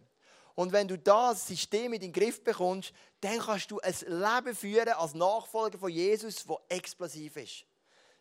Und 0.54 0.72
wenn 0.72 0.88
du 0.88 1.00
das 1.00 1.48
System 1.48 1.94
in 1.94 2.00
den 2.00 2.14
Griff 2.14 2.44
bekommst, 2.44 2.94
dann 3.20 3.40
kannst 3.40 3.72
du 3.72 3.80
ein 3.80 3.96
Leben 4.06 4.56
führen 4.56 4.90
als 4.90 5.16
Nachfolger 5.16 5.80
von 5.80 5.90
Jesus, 5.90 6.46
das 6.46 6.58
explosiv 6.70 7.36
ist. 7.38 7.66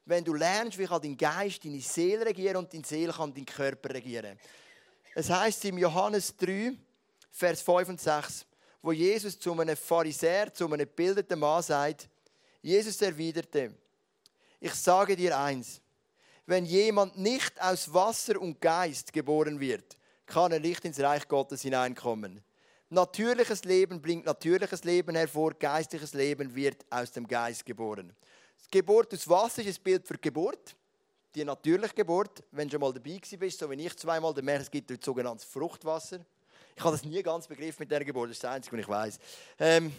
Wenn 0.07 0.25
du 0.25 0.33
lernst, 0.33 0.79
wie 0.79 0.87
kann 0.87 1.03
dein 1.03 1.15
Geist 1.15 1.63
deine 1.63 1.81
Seele 1.83 2.25
regieren 2.25 2.57
und 2.57 2.73
deine 2.73 2.87
Seele 2.87 3.13
kann 3.13 3.35
deinen 3.35 3.45
Körper 3.45 3.93
regieren. 3.93 4.39
Es 5.15 5.29
heißt 5.29 5.67
im 5.67 5.77
Johannes 5.77 6.35
3, 6.39 6.73
Vers 7.31 7.61
5 7.61 7.91
und 7.91 8.01
6, 8.01 8.47
wo 8.85 8.93
Jesus 8.93 9.39
zu 9.39 9.59
einem 9.59 9.79
Pharisäer, 9.79 10.53
zu 10.53 10.67
einem 10.67 10.81
gebildeten 10.81 11.39
Mann 11.39 11.63
sagt, 11.63 12.07
Jesus 12.61 13.01
erwiderte, 13.01 13.73
ich 14.61 14.75
sage 14.75 15.17
dir 15.17 15.39
eins, 15.39 15.81
wenn 16.45 16.67
jemand 16.67 17.17
nicht 17.17 17.59
aus 17.63 17.95
Wasser 17.95 18.39
und 18.39 18.61
Geist 18.61 19.11
geboren 19.11 19.59
wird, 19.59 19.97
kann 20.27 20.53
er 20.53 20.61
nicht 20.61 20.85
ins 20.85 21.01
Reich 21.01 21.27
Gottes 21.27 21.63
hineinkommen. 21.63 22.45
Natürliches 22.91 23.65
Leben 23.65 24.03
bringt 24.03 24.27
natürliches 24.27 24.85
Leben 24.85 25.17
hervor, 25.17 25.55
geistliches 25.55 26.13
Leben 26.13 26.55
wird 26.55 26.85
aus 26.91 27.11
dem 27.11 27.27
Geist 27.27 27.65
geboren. 27.65 28.15
Die 28.67 28.71
Geburt 28.71 29.15
aus 29.15 29.27
Wasser 29.27 29.63
ist 29.63 29.81
ein 29.81 29.83
Bild 29.83 30.07
für 30.07 30.15
die 30.15 30.21
Geburt, 30.21 30.77
die 31.35 31.43
natürliche 31.43 31.95
Geburt. 31.95 32.43
Wenn 32.51 32.69
du 32.69 32.73
schon 32.73 32.83
mal 32.83 32.93
dabei 32.93 33.19
bist, 33.39 33.59
so 33.59 33.71
wie 33.71 33.87
ich 33.87 33.97
zweimal, 33.97 34.35
dann 34.35 34.45
merkst 34.45 34.75
du, 34.75 34.79
es 34.79 34.87
gibt 34.87 35.03
sogenanntes 35.03 35.47
Fruchtwasser. 35.47 36.21
Ich 36.77 36.83
habe 36.83 36.97
das 36.97 37.05
nie 37.05 37.23
ganz 37.23 37.47
begriffen 37.47 37.77
mit 37.81 37.91
dieser 37.91 38.05
Geburt, 38.05 38.31
das 38.31 38.37
ist 38.37 38.45
das 38.45 38.51
Einzige, 38.51 38.77
was 38.77 38.83
ich 38.83 38.89
weiß. 38.89 39.19
Ähm, 39.61 39.93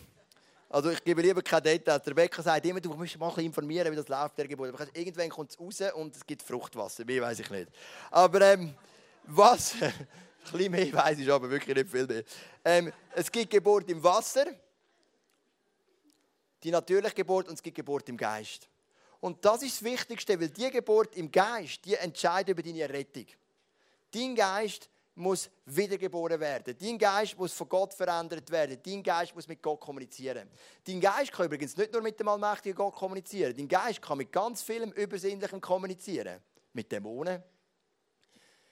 also 0.70 0.90
ich 0.90 1.04
gebe 1.04 1.22
lieber 1.22 1.42
keine 1.42 1.62
Details. 1.62 2.04
Der 2.04 2.12
Rebecca 2.12 2.42
sagt 2.42 2.66
immer, 2.66 2.82
du 2.82 2.94
musst 2.94 3.18
mal 3.18 3.40
informieren, 3.40 3.92
wie 3.92 3.96
das 3.96 4.08
läuft, 4.08 4.38
der 4.38 4.48
Geburt. 4.48 4.74
Aber 4.74 4.86
irgendwann 4.94 5.30
kommt 5.30 5.52
es 5.52 5.60
raus 5.60 5.82
und 5.96 6.16
es 6.16 6.26
gibt 6.26 6.42
Fruchtwasser, 6.42 7.06
mehr 7.06 7.22
weiß 7.22 7.40
ich 7.40 7.50
nicht. 7.50 7.70
Aber 8.12 8.42
ähm, 8.42 8.74
was, 9.24 9.76
ein 9.82 9.94
bisschen 10.52 10.72
mehr 10.72 10.92
weiß 10.92 11.20
ich 11.20 11.32
aber 11.32 11.50
wirklich 11.50 11.76
nicht 11.76 11.90
viel 11.90 12.06
mehr. 12.06 12.24
Ähm, 12.64 12.92
es 13.14 13.32
gibt 13.32 13.52
Geburt 13.52 13.90
im 13.90 14.04
Wasser, 14.04 14.48
die 16.62 16.72
natürliche 16.72 17.16
Geburt 17.16 17.48
und 17.48 17.54
es 17.54 17.64
gibt 17.64 17.78
Geburt 17.78 18.10
im 18.10 18.18
Geist. 18.18 18.68
Und 19.22 19.44
das 19.46 19.64
ist 19.64 19.82
das 19.82 19.84
Wichtigste, 19.84 20.40
weil 20.40 20.50
die 20.50 20.70
Geburt 20.70 21.16
im 21.16 21.32
Geist, 21.32 21.86
die 21.86 21.96
entscheidet 21.96 22.50
über 22.50 22.62
deine 22.62 22.90
Rettung. 22.90 23.26
Dein 24.12 24.36
Geist 24.36 24.90
muss 25.16 25.50
wiedergeboren 25.66 26.40
werden. 26.40 26.76
Dein 26.78 26.98
Geist 26.98 27.38
muss 27.38 27.54
von 27.54 27.70
Gott 27.70 27.94
verändert 27.94 28.52
werden. 28.52 28.78
Dein 28.84 29.02
Geist 29.02 29.34
muss 29.34 29.48
mit 29.48 29.62
Gott 29.62 29.80
kommunizieren. 29.80 30.50
Dein 30.84 31.00
Geist 31.00 31.32
kann 31.32 31.46
übrigens 31.46 31.78
nicht 31.78 31.94
nur 31.94 32.02
mit 32.02 32.20
dem 32.20 32.28
allmächtigen 32.28 32.76
Gott 32.76 32.96
kommunizieren. 32.96 33.56
Dein 33.56 33.68
Geist 33.68 34.02
kann 34.02 34.18
mit 34.18 34.32
ganz 34.32 34.62
vielem 34.62 34.92
Übersinnlichem 34.92 35.62
kommunizieren. 35.62 36.42
Mit 36.74 36.92
Dämonen, 36.92 37.42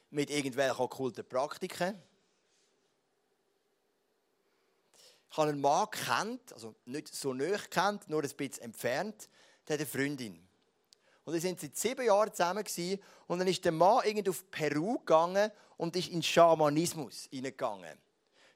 mit 0.09 0.29
irgendwelchen 0.29 0.79
okkulten 0.79 1.27
Praktiken. 1.27 2.01
Ich 5.31 5.37
habe 5.37 5.49
einen 5.49 5.61
Mann 5.61 5.89
kennt, 5.89 6.53
also 6.53 6.75
nicht 6.85 7.07
so 7.07 7.33
nah 7.33 7.57
kennt, 7.69 8.07
nur 8.09 8.21
ein 8.21 8.29
bisschen 8.29 8.65
entfernt, 8.65 9.29
der 9.67 9.75
hat 9.75 9.79
eine 9.79 9.87
Freundin. 9.87 10.47
Und 11.25 11.33
die 11.33 11.39
sind 11.39 11.59
seit 11.59 11.75
sieben 11.77 12.05
Jahren 12.05 12.33
zusammen 12.33 12.63
gewesen, 12.63 13.01
und 13.27 13.39
dann 13.39 13.47
ist 13.47 13.63
der 13.63 13.71
Mann 13.71 14.01
irgendwie 14.05 14.29
auf 14.29 14.51
Peru 14.51 14.99
gegangen 14.99 15.51
und 15.83 15.95
ist 15.97 16.07
in 16.07 16.23
Schamanismus 16.23 17.27
hineingegangen. 17.29 17.99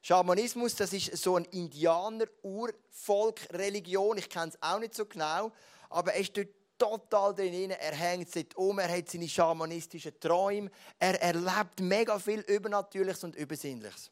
Schamanismus, 0.00 0.74
das 0.76 0.94
ist 0.94 1.14
so 1.18 1.36
ein 1.36 1.44
Indianer-Urvolk-Religion. 1.44 4.16
Ich 4.16 4.30
kenne 4.30 4.48
es 4.48 4.56
auch 4.62 4.78
nicht 4.78 4.94
so 4.94 5.04
genau, 5.04 5.52
aber 5.90 6.14
er 6.14 6.20
ist 6.20 6.34
dort 6.34 6.48
total 6.78 7.34
drin. 7.34 7.72
Er 7.72 7.94
hängt 7.94 8.32
sich 8.32 8.56
um, 8.56 8.78
er 8.78 8.88
hat 8.88 9.10
seine 9.10 9.28
schamanistischen 9.28 10.18
Träume, 10.18 10.70
er 10.98 11.20
erlebt 11.20 11.80
mega 11.80 12.18
viel 12.18 12.40
Übernatürliches 12.40 13.24
und 13.24 13.36
Übersinnliches. 13.36 14.10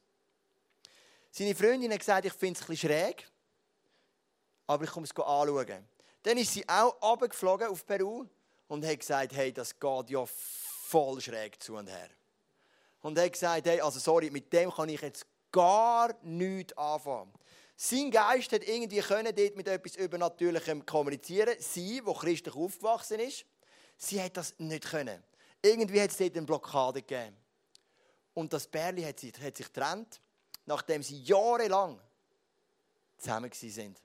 Seine 1.31 1.55
Freundin 1.55 1.93
hat 1.93 2.01
gesagt, 2.01 2.27
ich 2.27 2.35
finde 2.35 2.61
es 2.61 2.69
ein 2.69 2.77
schräg, 2.77 3.27
aber 4.67 4.85
ich 4.85 4.91
komme 4.91 5.07
es 5.07 5.17
anschauen. 5.17 5.89
Dann 6.23 6.37
ist 6.37 6.53
sie 6.53 6.69
auch 6.69 7.01
runtergeflogen 7.01 7.69
auf 7.69 7.87
Peru 7.87 8.27
und 8.69 8.85
hat 8.85 9.01
gesagt, 9.01 9.33
hey, 9.33 9.55
das 9.55 9.81
geht 9.81 10.11
ja 10.11 10.27
voll 10.27 11.23
schräg 11.23 11.63
zu 11.63 11.77
und 11.77 11.89
her. 11.89 12.11
Und 13.03 13.19
hat 13.19 13.33
gesagt, 13.33 13.67
hey, 13.67 13.81
also 13.81 13.99
sorry, 13.99 14.31
mit 14.31 14.53
dem 14.53 14.71
kann 14.71 14.89
ich 14.89 15.01
jetzt 15.01 15.27
gar 15.53 16.15
nichts 16.23 16.77
anfangen. 16.77 17.33
Sein 17.77 18.11
Geist 18.11 18.53
hat 18.53 18.65
irgendwie 18.65 19.01
können 19.01 19.35
dort 19.35 19.57
mit 19.57 19.69
etwas 19.69 19.97
Übernatürlichem 19.97 20.87
kommunizieren. 20.87 21.55
Sie, 21.59 22.05
wo 22.05 22.15
christlich 22.15 22.55
aufgewachsen 22.55 23.21
ist, 23.21 23.45
sie 23.99 24.21
hat 24.21 24.37
das 24.37 24.55
nicht 24.59 24.85
können. 24.85 25.23
Irgendwie 25.63 26.01
hat 26.01 26.11
es 26.11 26.17
dort 26.17 26.37
eine 26.37 26.47
Blockade 26.47 27.03
gegeben. 27.03 27.37
Und 28.35 28.53
das 28.53 28.67
Bärli 28.67 29.03
hat 29.03 29.21
sich, 29.21 29.33
hat 29.41 29.57
sich 29.57 29.67
getrennt, 29.67 30.21
nachdem 30.65 31.03
sie 31.03 31.23
jahrelang 31.23 32.01
zusammen 33.19 33.51
sind. 33.53 34.01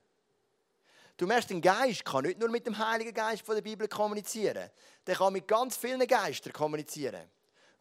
Du 1.18 1.28
merkst, 1.28 1.52
ein 1.52 1.62
Geist 1.62 2.04
kann 2.04 2.24
nicht 2.26 2.40
nur 2.40 2.50
mit 2.50 2.66
dem 2.66 2.78
Heiligen 2.78 3.14
Geist 3.14 3.46
von 3.46 3.56
der 3.56 3.62
Bibel 3.62 3.88
kommunizieren. 3.88 4.70
Der 5.06 5.16
kann 5.16 5.34
mit 5.34 5.48
ganz 5.48 5.78
vielen 5.78 6.06
Geistern 6.08 6.54
kommunizieren. 6.54 7.30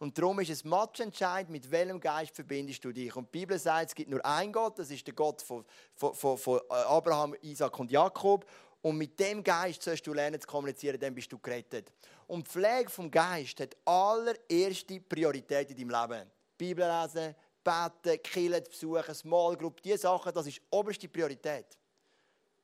Und 0.01 0.17
darum 0.17 0.41
ist 0.41 0.49
es 0.49 0.65
matchentscheidend, 0.65 1.51
mit 1.51 1.71
welchem 1.71 2.01
Geist 2.01 2.35
verbindest 2.35 2.83
du 2.83 2.91
dich. 2.91 3.15
Und 3.15 3.27
die 3.27 3.41
Bibel 3.41 3.59
sagt, 3.59 3.91
es 3.91 3.95
gibt 3.95 4.09
nur 4.09 4.25
einen 4.25 4.51
Gott, 4.51 4.79
das 4.79 4.91
ist 4.91 5.07
der 5.07 5.13
Gott 5.13 5.43
von, 5.43 5.63
von, 5.95 6.39
von 6.39 6.61
Abraham, 6.71 7.37
Isaac 7.43 7.79
und 7.79 7.91
Jakob. 7.91 8.47
Und 8.81 8.97
mit 8.97 9.21
dem 9.21 9.45
Geist 9.45 9.83
sollst 9.83 10.07
du 10.07 10.15
lernen 10.15 10.41
zu 10.41 10.47
kommunizieren, 10.47 10.99
dann 10.99 11.15
bist 11.15 11.31
du 11.31 11.39
gerettet. 11.39 11.93
Und 12.27 12.47
die 12.47 12.51
Pflege 12.51 12.89
vom 12.89 13.11
Geist 13.11 13.61
hat 13.61 13.77
allererste 13.85 15.01
Priorität 15.01 15.71
in 15.71 15.77
deinem 15.77 16.09
Leben. 16.11 16.31
Bibel 16.57 17.03
lesen, 17.03 17.35
beten, 17.63 18.23
Kirche 18.23 18.63
besuchen, 18.63 19.15
Small 19.15 19.55
Group, 19.59 19.83
diese 19.83 19.99
Sachen, 19.99 20.33
das 20.33 20.47
ist 20.47 20.63
oberste 20.71 21.11
Priorität. 21.11 21.67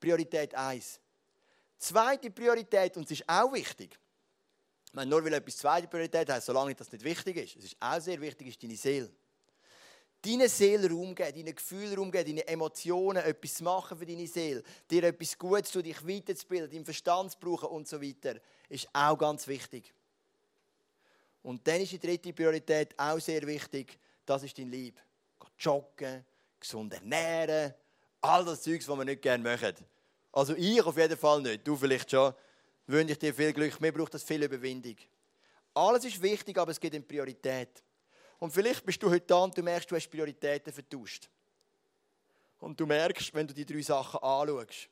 Priorität 0.00 0.54
1. 0.54 0.98
Zweite 1.76 2.30
Priorität, 2.30 2.96
und 2.96 3.04
es 3.04 3.10
ist 3.10 3.28
auch 3.28 3.52
wichtig, 3.52 3.98
meine, 4.96 5.10
nur 5.10 5.24
weil 5.24 5.34
etwas 5.34 5.58
zweite 5.58 5.86
Priorität 5.86 6.28
heißt, 6.28 6.46
solange 6.46 6.74
das 6.74 6.90
nicht 6.90 7.04
wichtig 7.04 7.36
ist, 7.36 7.56
es 7.56 7.64
ist 7.72 7.76
auch 7.78 8.00
sehr 8.00 8.20
wichtig, 8.20 8.48
ist 8.48 8.62
deine 8.62 8.76
Seele. 8.76 9.10
Deine 10.22 10.48
Seele 10.48 10.90
Raum 10.90 11.14
geben, 11.14 11.36
deine 11.36 11.54
Gefühle 11.54 11.96
Raum 11.96 12.10
geben, 12.10 12.30
deine 12.30 12.48
Emotionen, 12.48 13.22
etwas 13.22 13.60
machen 13.60 13.98
für 13.98 14.06
deine 14.06 14.26
Seele, 14.26 14.62
dir 14.90 15.04
etwas 15.04 15.38
Gutes 15.38 15.70
zu 15.70 15.82
dich 15.82 16.04
weiterzubilden, 16.06 16.70
deinen 16.70 16.84
Verstand 16.84 17.32
zu 17.32 17.38
brauchen 17.38 17.68
und 17.68 17.86
so 17.86 18.02
weiter, 18.02 18.40
ist 18.68 18.88
auch 18.92 19.16
ganz 19.16 19.46
wichtig. 19.46 19.94
Und 21.42 21.66
dann 21.68 21.80
ist 21.80 21.92
die 21.92 22.00
dritte 22.00 22.32
Priorität 22.32 22.98
auch 22.98 23.20
sehr 23.20 23.46
wichtig, 23.46 23.98
das 24.24 24.42
ist 24.42 24.58
dein 24.58 24.70
Lieb. 24.70 25.00
Joggen, 25.58 26.24
gesund 26.58 26.92
ernähren, 26.92 27.72
all 28.20 28.44
das 28.44 28.62
Zeugs, 28.62 28.88
was 28.88 28.98
wir 28.98 29.04
nicht 29.04 29.22
gerne 29.22 29.44
machen. 29.44 29.74
Also 30.32 30.54
ich 30.54 30.82
auf 30.82 30.96
jeden 30.96 31.16
Fall 31.16 31.40
nicht. 31.40 31.66
Du 31.66 31.76
vielleicht 31.76 32.10
schon. 32.10 32.34
Wünsche 32.86 33.12
ich 33.12 33.18
dir 33.18 33.34
viel 33.34 33.52
Glück. 33.52 33.80
Mir 33.80 33.92
braucht 33.92 34.14
das 34.14 34.22
viel 34.22 34.42
Überwindung. 34.42 34.96
Alles 35.74 36.04
ist 36.04 36.22
wichtig, 36.22 36.56
aber 36.58 36.70
es 36.70 36.80
gibt 36.80 36.94
eine 36.94 37.04
Priorität. 37.04 37.82
Und 38.38 38.52
vielleicht 38.52 38.84
bist 38.84 39.02
du 39.02 39.10
heute 39.10 39.26
da 39.26 39.36
und 39.36 39.56
du 39.56 39.62
merkst, 39.62 39.90
du 39.90 39.96
hast 39.96 40.08
Prioritäten 40.08 40.72
vertauscht. 40.72 41.28
Und 42.60 42.78
du 42.78 42.86
merkst, 42.86 43.34
wenn 43.34 43.46
du 43.46 43.54
die 43.54 43.66
drei 43.66 43.82
Sachen 43.82 44.20
anschaust, 44.20 44.88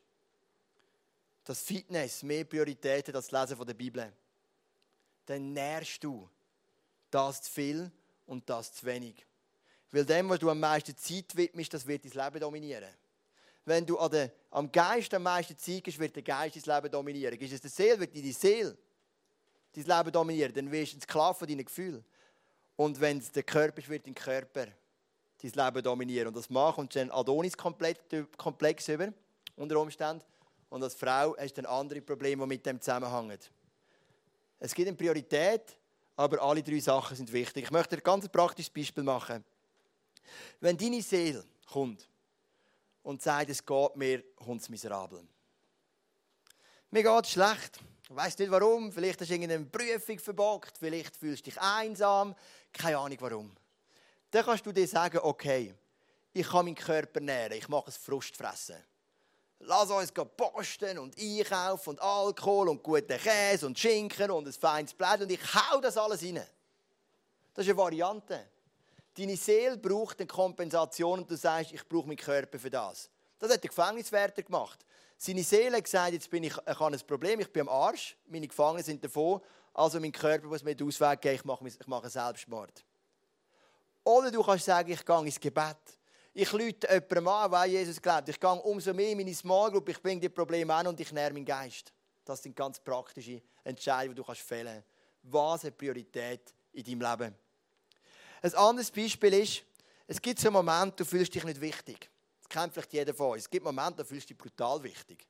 dass 1.43 1.61
Fitness 1.61 2.23
mehr 2.23 2.43
Priorität 2.43 3.07
hat 3.07 3.15
als 3.15 3.27
das 3.27 3.49
Lesen 3.49 3.65
der 3.65 3.73
Bibel, 3.73 4.11
dann 5.25 5.53
nährst 5.53 6.03
du 6.03 6.29
das 7.09 7.43
zu 7.43 7.51
viel 7.51 7.91
und 8.25 8.49
das 8.49 8.73
zu 8.73 8.85
wenig. 8.85 9.25
Weil 9.91 10.05
dem, 10.05 10.29
was 10.29 10.39
du 10.39 10.49
am 10.49 10.59
meisten 10.59 10.97
Zeit 10.97 11.35
widmest, 11.35 11.73
das 11.73 11.87
wird 11.87 12.03
dein 12.03 12.25
Leben 12.25 12.39
dominieren 12.41 12.89
wenn 13.65 13.85
du 13.85 13.97
an 13.97 14.11
der, 14.11 14.31
am 14.51 14.71
Geist 14.71 15.13
am 15.13 15.23
meisten 15.23 15.57
Zeit 15.57 15.83
gibst, 15.83 15.99
wird 15.99 16.15
der 16.15 16.23
Geist 16.23 16.55
dein 16.55 16.75
Leben 16.75 16.91
dominieren. 16.91 17.37
Gibst 17.37 17.55
es 17.55 17.61
der 17.61 17.71
Seele, 17.71 17.99
wird 17.99 18.15
deine 18.15 18.31
Seele 18.31 18.77
dein 19.73 19.83
Leben 19.83 20.11
dominieren. 20.11 20.53
Dann 20.53 20.71
wirst 20.71 20.93
du 20.93 20.97
ein 20.97 21.01
Sklave 21.01 21.37
von 21.37 21.47
deinen 21.47 21.65
Gefühlen. 21.65 22.05
Und 22.75 22.99
wenn 23.01 23.17
es 23.17 23.31
der 23.31 23.43
Körper 23.43 23.79
ist, 23.79 23.89
wird 23.89 24.05
dein 24.05 24.13
Körper 24.13 24.67
dein 25.41 25.51
Leben 25.51 25.83
dominieren. 25.83 26.27
Und 26.27 26.37
das 26.37 26.49
macht 26.49 26.77
und 26.77 26.95
dann 26.95 27.09
Adonis-Komplex 27.09 28.87
über, 28.87 29.11
unter 29.55 29.79
Umständen. 29.79 30.23
Und 30.69 30.83
als 30.83 30.93
Frau 30.93 31.35
hast 31.37 31.57
du 31.57 31.61
dann 31.61 31.71
andere 31.71 32.01
Probleme, 32.01 32.43
die 32.43 32.47
mit 32.47 32.65
dem 32.65 32.79
zusammenhängen. 32.79 33.39
Es 34.59 34.73
gibt 34.73 34.87
eine 34.87 34.97
Priorität, 34.97 35.77
aber 36.15 36.41
alle 36.41 36.61
drei 36.61 36.79
Sachen 36.79 37.17
sind 37.17 37.31
wichtig. 37.31 37.65
Ich 37.65 37.71
möchte 37.71 37.95
ein 37.95 38.03
ganz 38.03 38.27
praktisches 38.29 38.69
Beispiel 38.69 39.03
machen. 39.03 39.43
Wenn 40.59 40.77
deine 40.77 41.01
Seele 41.01 41.43
kommt 41.67 42.07
und 43.05 43.21
sagt, 43.21 43.51
es 43.51 43.63
geht 43.63 43.95
mir 43.95 44.23
hundsmiserabel. 44.45 45.23
Mir 46.89 47.03
geht 47.03 47.25
es 47.25 47.31
schlecht. 47.31 47.79
Ich 48.09 48.15
weiss 48.15 48.37
nicht 48.37 48.49
warum. 48.49 48.91
Vielleicht 48.91 49.21
hast 49.21 49.29
du 49.29 49.33
irgendeine 49.33 49.65
Prüfung 49.65 50.17
verbockt. 50.17 50.77
Vielleicht 50.79 51.15
fühlst 51.15 51.45
du 51.45 51.51
dich 51.51 51.61
einsam. 51.61 52.35
Keine 52.73 52.97
Ahnung 52.97 53.17
warum. 53.21 53.55
Dann 54.31 54.43
kannst 54.43 54.65
du 54.65 54.71
dir 54.71 54.87
sagen, 54.87 55.19
okay, 55.21 55.75
ich 56.33 56.47
kann 56.47 56.65
meinen 56.65 56.75
Körper 56.75 57.19
nähren. 57.19 57.53
Ich 57.53 57.69
mache 57.69 57.89
es 57.89 57.97
Frustfressen. 57.97 58.83
Lass 59.59 59.89
uns 59.91 60.11
posten 60.11 60.97
und 60.97 61.15
einkaufen 61.17 61.91
und 61.91 62.01
Alkohol 62.01 62.69
und 62.69 62.81
guten 62.81 63.19
Käse 63.19 63.67
und 63.67 63.77
Schinken 63.77 64.31
und 64.31 64.47
ein 64.47 64.53
feines 64.53 64.93
Blatt 64.95 65.21
und 65.21 65.31
ich 65.31 65.39
hau 65.53 65.79
das 65.79 65.95
alles 65.95 66.23
rein. 66.23 66.43
Das 67.53 67.65
ist 67.65 67.69
eine 67.69 67.77
Variante. 67.77 68.47
Deine 69.17 69.37
Seele 69.37 69.77
braucht 69.77 70.19
eine 70.19 70.27
Kompensation 70.27 71.19
und 71.19 71.31
du 71.31 71.37
sagst, 71.37 71.71
ich 71.71 71.87
brauche 71.87 72.07
meinen 72.07 72.17
Körper 72.17 72.59
für 72.59 72.69
das. 72.69 73.09
Das 73.39 73.51
hat 73.51 73.63
der 73.63 73.69
Gefängniswärter 73.69 74.43
gemacht. 74.43 74.85
Seine 75.17 75.43
Seele 75.43 75.77
hat 75.77 75.85
gesagt, 75.85 76.13
jetzt 76.13 76.29
bin 76.29 76.43
ich, 76.43 76.53
ich 76.53 76.79
habe 76.79 76.93
ein 76.93 77.07
Problem, 77.07 77.39
ich 77.39 77.51
bin 77.51 77.61
am 77.61 77.69
Arsch, 77.69 78.17
meine 78.27 78.47
Gefangenen 78.47 78.83
sind 78.83 79.03
davon, 79.03 79.41
also 79.73 79.99
mein 79.99 80.11
Körper 80.11 80.47
muss 80.47 80.63
mir 80.63 80.75
den 80.75 80.87
Ausweg 80.87 81.21
geben, 81.21 81.35
ich 81.35 81.45
mache, 81.45 81.67
ich 81.67 81.87
mache 81.87 82.09
Selbstmord. 82.09 82.83
Oder 84.03 84.31
du 84.31 84.43
kannst 84.43 84.65
sagen, 84.65 84.91
ich 84.91 85.05
gehe 85.05 85.19
ins 85.19 85.39
Gebet. 85.39 85.77
Ich 86.33 86.51
lüte 86.51 86.87
jemandem 86.87 87.27
an, 87.29 87.51
weil 87.51 87.71
Jesus 87.71 88.01
glaubt. 88.01 88.27
Ich 88.27 88.39
gehe 88.39 88.51
umso 88.51 88.93
mehr 88.93 89.09
in 89.09 89.17
meine 89.17 89.33
Small 89.33 89.71
Group, 89.71 89.87
ich 89.87 90.01
bringe 90.01 90.19
die 90.19 90.29
Probleme 90.29 90.73
an 90.73 90.87
und 90.87 90.99
ich 90.99 91.11
nähre 91.13 91.31
meinen 91.31 91.45
Geist. 91.45 91.93
Das 92.25 92.43
sind 92.43 92.55
ganz 92.55 92.79
praktische 92.79 93.41
Entscheidungen, 93.63 94.15
die 94.15 94.21
du 94.21 94.33
fällen 94.33 94.73
kannst. 94.73 94.87
Was 95.23 95.63
hat 95.63 95.77
Priorität 95.77 96.53
in 96.73 96.83
deinem 96.83 97.19
Leben? 97.19 97.44
Ein 98.45 98.53
anderes 98.53 98.91
Beispiel 98.91 99.33
ist, 99.33 99.63
es 100.05 100.21
gibt 100.21 100.39
so 100.39 100.51
Momente, 100.51 100.97
du 100.97 101.05
fühlst 101.05 101.33
dich 101.33 101.43
nicht 101.43 101.59
wichtig. 101.59 102.11
Das 102.43 102.47
kennt 102.47 102.71
vielleicht 102.71 102.93
jeder 102.93 103.11
von 103.11 103.31
uns. 103.31 103.41
Es 103.41 103.49
gibt 103.49 103.65
Momente, 103.65 103.95
da 103.95 104.03
fühlst 104.03 104.29
du 104.29 104.35
dich 104.35 104.37
brutal 104.37 104.83
wichtig. 104.83 105.25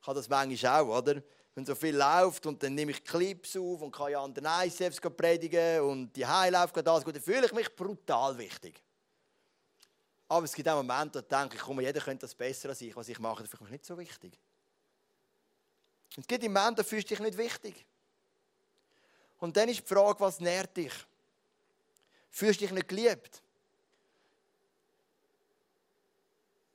Ich 0.00 0.06
habe 0.06 0.18
das 0.18 0.26
manchmal 0.26 0.80
auch, 0.80 1.00
oder? 1.00 1.22
Wenn 1.54 1.66
so 1.66 1.74
viel 1.74 1.94
läuft 1.94 2.46
und 2.46 2.62
dann 2.62 2.74
nehme 2.74 2.92
ich 2.92 3.04
Clips 3.04 3.58
auf 3.58 3.82
und 3.82 3.92
kann 3.92 4.10
ja 4.10 4.24
an 4.24 4.32
den 4.32 4.46
ICFs 4.46 5.02
predigen 5.02 5.82
und 5.82 6.16
die 6.16 6.24
Highlife 6.24 6.72
gut, 6.72 6.86
dann 6.86 7.22
fühle 7.22 7.44
ich 7.44 7.52
mich 7.52 7.76
brutal 7.76 8.38
wichtig. 8.38 8.82
Aber 10.26 10.46
es 10.46 10.54
gibt 10.54 10.66
auch 10.66 10.82
Momente, 10.82 11.22
da 11.22 11.40
denke 11.40 11.56
ich, 11.56 11.62
komm, 11.62 11.82
jeder 11.82 12.00
könnte 12.00 12.24
das 12.24 12.34
besser 12.34 12.70
als 12.70 12.80
ich. 12.80 12.96
Was 12.96 13.06
ich 13.08 13.18
mache, 13.18 13.42
das 13.42 13.52
ist 13.52 13.70
nicht 13.70 13.84
so 13.84 13.98
wichtig. 13.98 14.32
Und 16.16 16.22
es 16.22 16.26
gibt 16.26 16.42
Momente, 16.42 16.76
da 16.76 16.82
fühlst 16.84 17.10
du 17.10 17.16
dich 17.16 17.22
nicht 17.22 17.36
wichtig. 17.36 17.84
Und 19.40 19.54
dann 19.58 19.68
ist 19.68 19.80
die 19.80 19.94
Frage, 19.94 20.20
was 20.20 20.40
nährt 20.40 20.74
dich? 20.74 20.94
Fühlst 22.36 22.60
dich 22.60 22.70
nicht 22.70 22.86
geliebt? 22.86 23.42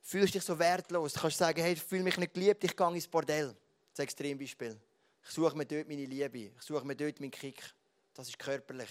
Fühlst 0.00 0.34
dich 0.34 0.42
so 0.42 0.58
wertlos? 0.58 1.12
Du 1.12 1.20
kannst 1.20 1.38
sagen, 1.38 1.62
hey, 1.62 1.74
ich 1.74 1.80
fühle 1.80 2.02
mich 2.02 2.16
nicht 2.16 2.34
geliebt, 2.34 2.64
ich 2.64 2.76
gehe 2.76 2.92
ins 2.92 3.06
Bordell. 3.06 3.54
Das 3.94 4.00
Extrembeispiel. 4.00 4.76
Ich 5.22 5.30
suche 5.30 5.56
mir 5.56 5.64
dort 5.64 5.86
meine 5.86 6.04
Liebe. 6.04 6.50
Ich 6.56 6.62
suche 6.62 6.84
mir 6.84 6.96
dort 6.96 7.20
meinen 7.20 7.30
Kick. 7.30 7.62
Das 8.12 8.26
ist 8.26 8.40
körperlich. 8.40 8.90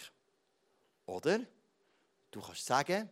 Oder 1.07 1.41
du 2.31 2.39
kannst 2.39 2.65
sagen, 2.65 3.09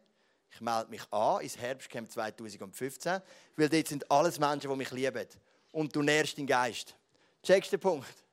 ich 0.50 0.62
melde 0.62 0.89
mich 0.89 1.04
an 1.12 1.41
ins 1.41 1.58
Herbstcamp 1.58 2.10
2015, 2.10 3.22
weil 3.58 3.67
dort 3.67 3.88
sind 3.89 4.10
alles 4.10 4.39
Menschen, 4.39 4.72
die 4.72 4.78
mich 4.78 4.91
lieben. 4.91 5.28
Und 5.74 5.93
du 5.93 6.02
nährst 6.02 6.38
den 6.38 6.48
Geist. 6.48 6.95
Checkst 7.43 7.74
den 7.74 7.82
Punkt? 7.82 8.24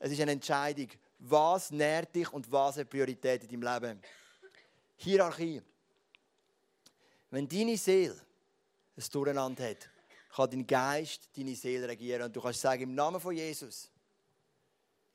Es 0.00 0.10
ist 0.10 0.20
eine 0.20 0.32
Entscheidung. 0.32 0.88
Was 1.18 1.70
nährt 1.70 2.14
dich 2.14 2.32
und 2.32 2.50
was 2.50 2.76
hat 2.76 2.90
Priorität 2.90 3.44
in 3.44 3.60
deinem 3.60 3.74
Leben? 3.74 4.02
Hierarchie. 4.96 5.62
Wenn 7.30 7.48
deine 7.48 7.76
Seele 7.76 8.20
ein 8.96 9.04
Durcheinander 9.10 9.70
hat, 9.70 9.88
kann 10.34 10.50
dein 10.50 10.66
Geist 10.66 11.28
deine 11.36 11.54
Seele 11.54 11.88
regieren. 11.88 12.22
Und 12.22 12.36
du 12.36 12.40
kannst 12.40 12.60
sagen, 12.60 12.82
im 12.82 12.94
Namen 12.94 13.20
von 13.20 13.34
Jesus, 13.34 13.90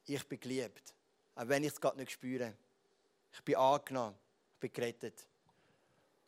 ich 0.06 0.28
bin 0.28 0.40
geliebt. 0.40 0.94
Auch 1.36 1.48
wenn 1.48 1.64
ich 1.64 1.74
es 1.74 1.80
gerade 1.80 1.98
nicht 1.98 2.12
spüre. 2.12 2.54
Ich 3.34 3.42
bin 3.42 3.56
angenommen. 3.56 4.16
Ich 4.56 4.60
bin 4.60 4.74
gerettet. 4.74 5.26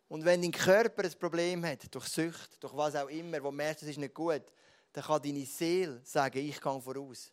Und 0.08 0.24
wenn 0.24 0.42
dein 0.42 0.52
Körper 0.52 1.04
ein 1.04 1.20
Problem 1.20 1.66
hat, 1.66 1.94
durch 1.94 2.08
Sucht, 2.08 2.64
durch 2.64 2.76
was 2.76 2.96
auch 2.96 3.10
immer, 3.10 3.44
wo 3.44 3.52
merkst, 3.52 3.84
es 3.84 3.90
ist 3.90 3.98
nicht 3.98 4.14
gut, 4.14 4.44
dann 4.92 5.04
kann 5.04 5.22
deine 5.22 5.46
Seele 5.46 6.02
sagen, 6.04 6.38
ich 6.38 6.62
gehe 6.62 6.82
voraus. 6.82 7.32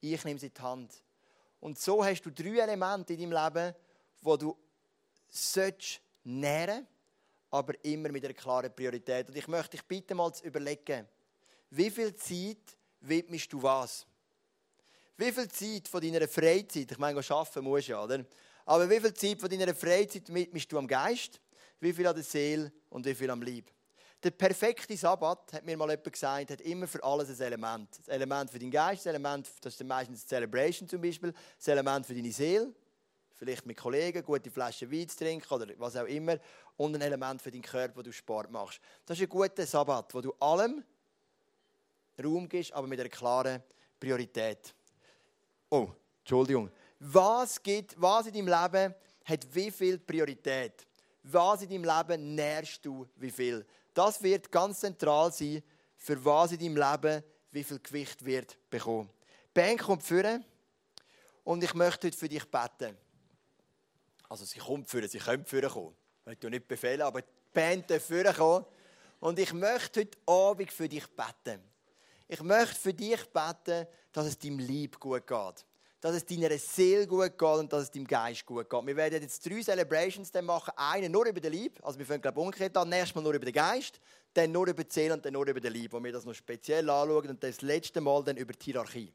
Ich 0.00 0.24
nehme 0.24 0.38
sie 0.38 0.46
in 0.46 0.54
die 0.54 0.62
Hand. 0.62 1.03
Und 1.64 1.78
so 1.78 2.04
hast 2.04 2.22
du 2.22 2.30
drei 2.30 2.58
Elemente 2.58 3.14
in 3.14 3.30
deinem 3.30 3.44
Leben, 3.44 3.74
wo 4.20 4.36
du 4.36 4.56
sollst 5.28 6.00
nähren 6.22 6.86
aber 7.50 7.72
immer 7.84 8.10
mit 8.10 8.24
einer 8.24 8.34
klaren 8.34 8.74
Priorität. 8.74 9.28
Und 9.28 9.36
ich 9.36 9.46
möchte 9.46 9.76
dich 9.76 9.84
bitten, 9.84 10.16
mal 10.16 10.32
zu 10.32 10.44
überlegen, 10.44 11.06
wie 11.70 11.90
viel 11.90 12.14
Zeit 12.16 12.76
widmest 13.00 13.52
du 13.52 13.62
was? 13.62 14.04
Wie 15.16 15.30
viel 15.30 15.48
Zeit 15.48 15.86
von 15.86 16.00
deiner 16.00 16.26
Freizeit, 16.26 16.90
ich 16.90 16.98
meine, 16.98 17.20
arbeiten 17.20 17.64
musst 17.64 17.88
ja, 17.88 18.02
oder? 18.02 18.24
Aber 18.66 18.90
wie 18.90 19.00
viel 19.00 19.14
Zeit 19.14 19.40
von 19.40 19.48
deiner 19.48 19.74
Freizeit 19.74 20.34
widmest 20.34 20.70
du 20.72 20.78
am 20.78 20.88
Geist? 20.88 21.40
wie 21.84 21.92
viel 21.92 22.06
an 22.06 22.14
der 22.14 22.24
Seele 22.24 22.72
und 22.88 23.04
wie 23.06 23.14
viel 23.14 23.30
am 23.30 23.42
Leib. 23.42 23.70
Der 24.24 24.30
perfekte 24.30 24.96
Sabbat, 24.96 25.52
hat 25.52 25.66
mir 25.66 25.76
mal 25.76 25.90
jemand 25.90 26.10
gesagt, 26.10 26.50
hat 26.50 26.62
immer 26.62 26.88
für 26.88 27.04
alles 27.04 27.28
ein 27.28 27.46
Element. 27.46 27.90
Das 27.98 28.08
Element 28.08 28.50
für 28.50 28.58
deinen 28.58 28.70
Geist, 28.70 29.00
das 29.00 29.10
Element, 29.10 29.46
das 29.60 29.74
ist 29.74 29.84
meistens 29.84 30.26
Celebration 30.26 30.88
zum 30.88 31.02
Beispiel, 31.02 31.34
das 31.58 31.68
Element 31.68 32.06
für 32.06 32.14
deine 32.14 32.32
Seele, 32.32 32.72
vielleicht 33.34 33.66
mit 33.66 33.76
Kollegen, 33.76 34.24
gute 34.24 34.50
Flaschen 34.50 34.90
Wein 34.90 35.06
zu 35.10 35.18
trinken 35.18 35.52
oder 35.52 35.66
was 35.76 35.94
auch 35.96 36.06
immer, 36.06 36.38
und 36.78 36.94
ein 36.94 37.02
Element 37.02 37.42
für 37.42 37.50
deinen 37.50 37.60
Körper, 37.60 37.96
wo 37.98 38.02
du 38.02 38.12
Sport 38.12 38.50
machst. 38.50 38.80
Das 39.04 39.18
ist 39.18 39.24
ein 39.24 39.28
guter 39.28 39.66
Sabbat, 39.66 40.14
wo 40.14 40.22
du 40.22 40.32
allem 40.40 40.82
Raum 42.24 42.48
gibst, 42.48 42.72
aber 42.72 42.86
mit 42.86 42.98
einer 42.98 43.10
klaren 43.10 43.62
Priorität. 44.00 44.74
Oh, 45.68 45.90
Entschuldigung. 46.20 46.70
Was, 46.98 47.62
gibt, 47.62 48.00
was 48.00 48.26
in 48.28 48.32
deinem 48.32 48.48
Leben 48.48 48.94
hat 49.26 49.54
wie 49.54 49.70
viel 49.70 49.98
Priorität? 49.98 50.86
was 51.24 51.62
in 51.62 51.70
deinem 51.70 51.84
Leben 51.84 52.34
nährst 52.34 52.84
du, 52.84 53.06
wie 53.16 53.30
viel. 53.30 53.64
Das 53.94 54.22
wird 54.22 54.50
ganz 54.50 54.80
zentral 54.80 55.32
sein, 55.32 55.62
für 55.96 56.22
was 56.24 56.52
in 56.52 56.58
deinem 56.58 56.76
Leben 56.76 57.22
wie 57.52 57.64
viel 57.64 57.78
Gewicht 57.78 58.24
wird 58.24 58.58
bekommen. 58.68 59.08
Die 59.48 59.60
Band 59.60 59.80
kommt 59.80 60.02
führen 60.02 60.44
und 61.44 61.62
ich 61.62 61.72
möchte 61.74 62.08
heute 62.08 62.16
für 62.16 62.28
dich 62.28 62.44
beten. 62.44 62.96
Also 64.28 64.44
sie 64.44 64.58
kommt 64.58 64.88
führen, 64.88 65.08
sie 65.08 65.18
können 65.18 65.46
führen 65.46 65.70
kommen. 65.70 65.96
Ich 66.26 66.42
will 66.42 66.50
nicht 66.50 66.66
befehlen, 66.66 67.02
aber 67.02 67.22
die 67.22 67.28
Band 67.52 67.88
darf 67.88 68.04
führen 68.04 68.34
kommen. 68.34 68.66
Und 69.20 69.38
ich 69.38 69.52
möchte 69.52 70.00
heute 70.00 70.18
Abend 70.26 70.72
für 70.72 70.88
dich 70.88 71.06
beten. 71.06 71.62
Ich 72.26 72.42
möchte 72.42 72.74
für 72.74 72.92
dich 72.92 73.24
beten, 73.32 73.86
dass 74.12 74.26
es 74.26 74.38
deinem 74.38 74.58
Lieb 74.58 74.98
gut 74.98 75.26
geht 75.26 75.64
dass 76.04 76.16
es 76.16 76.26
deiner 76.26 76.50
Seele 76.58 77.06
gut 77.06 77.38
geht 77.38 77.40
und 77.40 77.72
dass 77.72 77.84
es 77.84 77.90
deinem 77.90 78.06
Geist 78.06 78.44
gut 78.44 78.68
geht. 78.68 78.86
Wir 78.86 78.94
werden 78.94 79.22
jetzt 79.22 79.42
drei 79.46 79.62
Celebrations 79.62 80.30
dann 80.30 80.44
machen. 80.44 80.74
Eine 80.76 81.08
nur 81.08 81.24
über 81.24 81.40
den 81.40 81.50
Lieb, 81.50 81.80
also 81.82 81.98
wir 81.98 82.04
fangen 82.04 82.20
glaube 82.20 82.38
ich 82.38 82.44
umgekehrt 82.44 82.76
an. 82.76 82.90
Nächstes 82.90 83.14
Mal 83.14 83.22
nur 83.22 83.32
über 83.32 83.46
den 83.46 83.54
Geist, 83.54 83.98
dann 84.34 84.52
nur 84.52 84.66
über 84.66 84.84
die 84.84 84.92
Seele 84.92 85.14
und 85.14 85.24
dann 85.24 85.32
nur 85.32 85.46
über 85.46 85.60
den 85.60 85.72
Lieb, 85.72 85.94
wo 85.94 86.04
wir 86.04 86.12
das 86.12 86.26
noch 86.26 86.34
speziell 86.34 86.90
anschauen 86.90 87.30
und 87.30 87.42
das 87.42 87.62
letzte 87.62 88.02
Mal 88.02 88.22
dann 88.22 88.36
über 88.36 88.52
die 88.52 88.64
Hierarchie. 88.66 89.14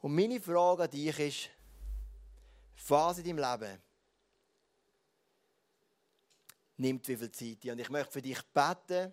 Und 0.00 0.14
meine 0.14 0.40
Frage 0.40 0.84
an 0.84 0.90
dich 0.90 1.18
ist, 1.18 1.50
was 2.88 3.18
in 3.18 3.24
deinem 3.24 3.60
Leben 3.60 3.78
nimmt 6.78 7.06
wie 7.06 7.16
viel 7.16 7.30
Zeit 7.32 7.70
Und 7.70 7.78
ich 7.80 7.90
möchte 7.90 8.12
für 8.12 8.22
dich 8.22 8.40
beten, 8.54 9.12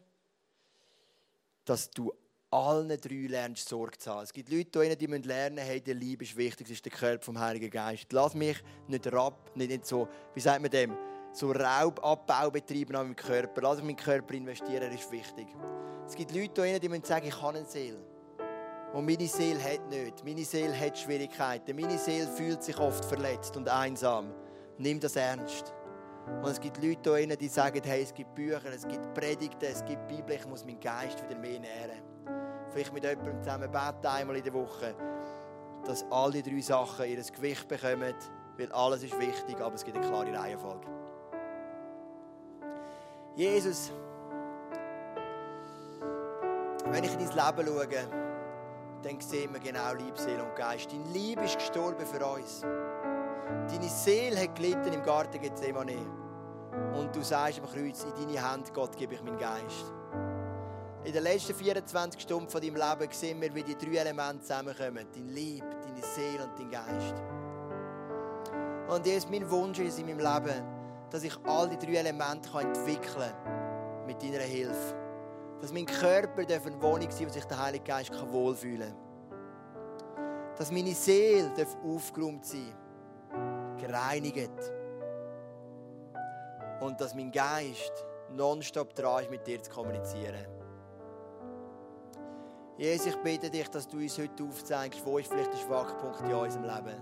dass 1.65 1.91
du 1.91 2.13
allen 2.55 2.87
drei 2.87 3.27
lernst 3.27 3.67
Sorge 3.67 3.97
zu 3.97 4.11
haben. 4.11 4.23
Es 4.23 4.31
gibt 4.31 4.49
Leute, 4.49 4.95
die 4.95 5.05
lernen 5.05 5.57
hey, 5.57 5.81
die 5.81 5.93
Liebe 5.93 6.23
ist 6.23 6.37
wichtig, 6.37 6.67
das 6.67 6.77
ist 6.77 6.85
der 6.85 6.91
Körper 6.91 7.23
vom 7.23 7.39
Heiligen 7.39 7.69
Geist. 7.69 8.11
Lass 8.11 8.33
mich 8.33 8.57
nicht 8.87 9.11
rab, 9.11 9.51
nicht, 9.55 9.69
nicht 9.69 9.85
so, 9.85 10.07
wie 10.33 10.39
sagt 10.39 10.61
man 10.61 10.71
dem, 10.71 10.95
so 11.33 11.51
Raubabbau 11.51 12.49
betreiben 12.49 12.95
an 12.95 13.07
meinem 13.07 13.15
Körper. 13.15 13.61
Lass 13.61 13.77
mich 13.77 13.85
meinen 13.85 13.95
Körper 13.97 14.33
investieren, 14.33 14.83
er 14.83 14.91
ist 14.91 15.11
wichtig. 15.11 15.47
Es 16.07 16.15
gibt 16.15 16.33
Leute, 16.33 16.79
die 16.79 16.87
müssen 16.87 17.03
sagen, 17.03 17.27
ich 17.27 17.41
habe 17.41 17.57
eine 17.57 17.67
Seele. 17.67 17.99
Und 18.93 19.05
meine 19.05 19.27
Seele 19.27 19.61
hat 19.61 19.89
nicht. 19.89 20.23
Meine 20.23 20.45
Seele 20.45 20.79
hat 20.79 20.97
Schwierigkeiten. 20.97 21.75
Meine 21.75 21.97
Seele 21.97 22.27
fühlt 22.27 22.63
sich 22.63 22.77
oft 22.77 23.03
verletzt 23.03 23.57
und 23.57 23.67
einsam. 23.67 24.33
Nimm 24.77 25.01
das 25.01 25.17
ernst. 25.17 25.73
Und 26.41 26.49
es 26.49 26.61
gibt 26.61 26.81
Leute, 26.81 27.35
die 27.35 27.47
sagen, 27.49 27.81
hey, 27.83 28.03
es 28.03 28.13
gibt 28.13 28.33
Bücher, 28.33 28.73
es 28.73 28.87
gibt 28.87 29.13
Predigten, 29.13 29.65
es 29.65 29.83
gibt 29.83 30.07
Bibel, 30.07 30.35
ich 30.35 30.47
muss 30.47 30.63
meinen 30.63 30.79
Geist 30.79 31.21
wieder 31.21 31.37
mehr 31.37 31.59
nähren 31.59 32.14
vielleicht 32.75 32.93
mit 32.93 33.03
jemandem 33.05 33.41
zusammen 33.41 33.71
beten, 33.71 34.07
einmal 34.07 34.35
in 34.35 34.43
der 34.43 34.53
Woche, 34.53 34.93
dass 35.85 36.05
alle 36.11 36.43
drei 36.43 36.59
Sachen 36.59 37.05
ihr 37.05 37.23
Gewicht 37.23 37.67
bekommen, 37.69 38.13
weil 38.57 38.71
alles 38.73 39.03
ist 39.03 39.17
wichtig, 39.17 39.61
aber 39.61 39.75
es 39.75 39.83
gibt 39.85 39.97
eine 39.97 40.05
klare 40.05 40.37
Reihenfolge. 40.37 40.87
Jesus, 43.35 43.91
Wenn 46.87 47.03
ich 47.03 47.13
in 47.13 47.19
dein 47.19 47.29
Leben 47.29 47.67
schaue, 47.67 47.87
dann 49.03 49.19
sehen 49.19 49.53
wir 49.53 49.59
genau 49.59 49.93
Liebe, 49.93 50.17
Seele 50.17 50.43
und 50.43 50.55
Geist. 50.55 50.91
Dein 50.91 51.13
Liebe 51.13 51.43
ist 51.43 51.57
gestorben 51.57 52.05
für 52.05 52.25
uns. 52.25 52.61
Deine 52.61 53.89
Seele 53.89 54.41
hat 54.41 54.55
gelitten 54.55 54.93
im 54.93 55.01
Garten 55.01 55.41
Gethsemane. 55.41 55.97
Und 56.97 57.15
du 57.15 57.23
sagst 57.23 57.59
am 57.59 57.65
Kreuz, 57.65 58.03
in 58.03 58.27
deine 58.27 58.41
Hand, 58.41 58.73
Gott, 58.73 58.95
gebe 58.95 59.15
ich 59.15 59.23
meinen 59.23 59.37
Geist. 59.37 59.91
In 61.05 61.13
den 61.13 61.21
letzten 61.21 61.53
24 61.53 62.19
Stunden 62.19 62.49
von 62.49 62.59
deinem 62.59 62.77
Leben 62.77 63.13
sehen 63.13 63.39
wir, 63.39 63.53
wie 63.53 63.61
die 63.61 63.77
drei 63.77 63.97
Elemente 63.97 64.41
zusammenkommen. 64.41 65.05
Dein 65.13 65.29
Liebe, 65.29 65.67
deine 65.83 66.01
Seele 66.01 66.43
und 66.43 66.57
dein 66.57 66.71
Geist. 66.71 67.13
Und 68.89 69.05
jetzt 69.05 69.29
mein 69.29 69.47
Wunsch 69.51 69.77
ist 69.77 69.99
in 69.99 70.07
meinem 70.07 70.17
Leben, 70.17 70.63
dass 71.11 71.23
ich 71.23 71.37
all 71.45 71.69
die 71.69 71.77
drei 71.77 71.99
Elemente 71.99 72.49
entwickeln 72.59 73.33
kann 73.43 74.07
mit 74.07 74.21
deiner 74.23 74.39
Hilfe. 74.39 74.95
Dass 75.61 75.71
mein 75.71 75.85
Körper 75.85 76.41
eine 76.41 76.81
Wohnung 76.81 77.11
sein 77.11 77.27
darf, 77.27 77.29
wo 77.29 77.33
sich 77.33 77.45
der 77.45 77.63
Heilige 77.63 77.83
Geist 77.83 78.11
wohlfühlen 78.31 78.91
kann. 80.15 80.55
Dass 80.57 80.71
meine 80.71 80.95
Seele 80.95 81.51
aufgeräumt 81.83 82.47
sein 82.47 82.73
darf, 83.29 83.79
gereinigt. 83.79 84.73
Und 86.81 86.99
dass 86.99 87.13
mein 87.13 87.31
Geist 87.31 87.93
nonstop 88.31 88.95
dran 88.95 89.23
ist, 89.23 89.29
mit 89.29 89.45
dir 89.45 89.61
zu 89.61 89.69
kommunizieren. 89.69 90.54
Jesus, 92.77 93.07
ich 93.07 93.15
bitte 93.17 93.49
dich, 93.49 93.69
dass 93.69 93.87
du 93.87 93.97
uns 93.97 94.17
heute 94.17 94.43
aufzeigst, 94.43 95.01
wo 95.05 95.17
ist 95.17 95.31
vielleicht 95.31 95.53
der 95.53 95.59
Schwachpunkt 95.59 96.19
in 96.19 96.33
unserem 96.33 96.65
Leben. 96.65 97.01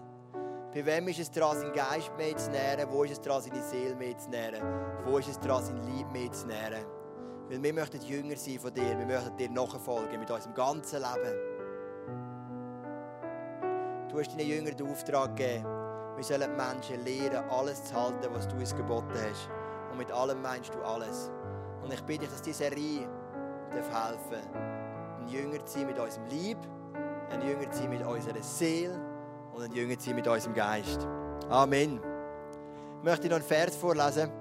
Bei 0.72 0.86
wem 0.86 1.08
ist 1.08 1.20
es 1.20 1.32
dran, 1.32 1.58
seinen 1.58 1.74
Geist 1.74 2.12
mehr 2.16 2.38
zu 2.38 2.52
nähren? 2.52 2.88
Wo 2.92 3.04
ist 3.04 3.14
es 3.14 3.22
dran, 3.22 3.42
seine 3.42 3.64
Seele 3.64 3.96
mehr 3.96 4.16
zu 4.16 4.30
nähren? 4.30 4.62
Wo 5.04 5.18
ist 5.18 5.30
es 5.30 5.40
dran, 5.40 5.64
sein 5.64 5.78
Lieb 5.84 6.12
mehr 6.12 6.32
zu 6.32 6.46
nähren? 6.46 6.86
Weil 7.50 7.64
wir 7.64 7.74
möchten 7.74 8.00
Jünger 8.02 8.36
sein 8.36 8.60
von 8.60 8.72
dir. 8.72 8.98
Wir 9.00 9.06
möchten 9.06 9.36
dir 9.36 9.50
nachfolgen 9.50 10.20
mit 10.20 10.30
unserem 10.30 10.54
ganzen 10.54 11.02
Leben. 11.02 11.38
Du 14.10 14.20
hast 14.20 14.32
deinen 14.32 14.48
Jüngern 14.48 14.78
den 14.78 14.92
Auftrag 14.92 15.36
gegeben, 15.36 15.66
wir 16.16 16.24
sollen 16.24 16.52
die 16.52 16.56
Menschen 16.56 17.04
lehren, 17.04 17.50
alles 17.50 17.84
zu 17.86 17.96
halten, 17.96 18.28
was 18.32 18.48
du 18.48 18.56
uns 18.58 18.76
geboten 18.76 19.10
hast. 19.16 19.50
Und 19.92 19.98
mit 19.98 20.12
allem 20.12 20.40
meinst 20.40 20.72
du 20.72 20.80
alles. 20.84 21.32
Und 21.84 21.92
ich 21.92 22.02
bitte 22.04 22.20
dich, 22.20 22.30
dass 22.30 22.44
diese 22.44 22.60
Serie 22.60 23.08
helfen 23.72 23.92
darf, 23.92 24.83
ein 25.24 25.30
Jünger 25.30 25.66
zu 25.66 25.80
sein 25.80 25.88
mit 25.88 26.00
unserem 26.00 26.28
Lieb, 26.28 26.58
ein 27.30 27.42
Jünger 27.42 27.72
zu 27.72 27.80
sein 27.80 27.90
mit 27.90 28.06
unserer 28.06 28.44
Seele 28.44 29.00
und 29.54 29.64
ein 29.64 29.72
Jünger 29.72 29.98
zu 29.98 30.08
sein 30.08 30.16
mit 30.16 30.28
unserem 30.28 30.54
Geist. 30.54 31.08
Amen. 31.50 32.00
Ich 33.00 33.04
möchte 33.04 33.28
noch 33.28 33.38
einen 33.38 33.46
Vers 33.46 33.76
vorlesen. 33.76 34.32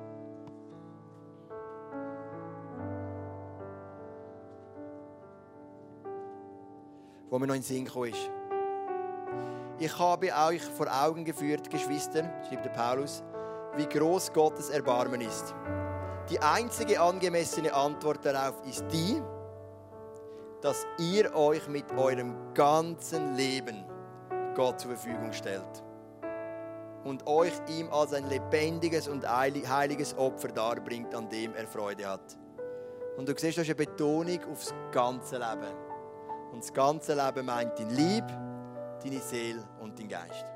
wo 7.31 7.39
mir 7.39 7.47
noch 7.47 7.55
in 7.55 7.63
den 7.63 7.67
Sinn 7.67 7.87
kam. 7.87 8.13
Ich 9.79 9.99
habe 9.99 10.27
euch 10.51 10.63
vor 10.63 10.87
Augen 10.87 11.25
geführt, 11.25 11.71
Geschwister, 11.71 12.31
schreibt 12.47 12.67
der 12.67 12.71
Paulus, 12.73 13.25
wie 13.75 13.87
groß 13.87 14.35
Gottes 14.35 14.69
Erbarmen 14.69 15.23
ist. 15.23 15.55
Die 16.29 16.39
einzige 16.41 17.01
angemessene 17.01 17.73
Antwort 17.73 18.23
darauf 18.27 18.63
ist 18.67 18.85
die, 18.93 19.23
dass 20.63 20.87
ihr 20.99 21.35
euch 21.35 21.69
mit 21.69 21.91
eurem 21.97 22.55
ganzen 22.55 23.35
Leben 23.35 23.85
Gott 24.55 24.81
zur 24.81 24.93
Verfügung 24.97 25.33
stellt 25.33 25.83
und 27.05 27.27
euch 27.27 27.53
ihm 27.69 27.91
als 27.91 28.15
ein 28.15 28.29
lebendiges 28.29 29.09
und 29.09 29.29
heiliges 29.29 30.17
Opfer 30.17 30.49
darbringt, 30.49 31.15
an 31.15 31.29
dem 31.29 31.55
er 31.55 31.67
Freude 31.67 32.09
hat. 32.09 32.39
Und 33.17 33.29
du 33.29 33.33
siehst, 33.37 33.59
das 33.59 33.69
ist 33.69 33.77
eine 33.77 33.87
Betonung 33.87 34.39
aufs 34.51 34.73
ganze 34.93 35.37
Leben. 35.37 35.75
Und 36.53 36.63
das 36.63 36.73
ganze 36.73 37.15
Leben 37.15 37.47
meint 37.47 37.79
dein 37.79 37.91
Lieb, 37.91 38.25
deine 39.03 39.21
Seele 39.21 39.65
und 39.81 39.99
dein 39.99 40.09
Geist. 40.09 40.47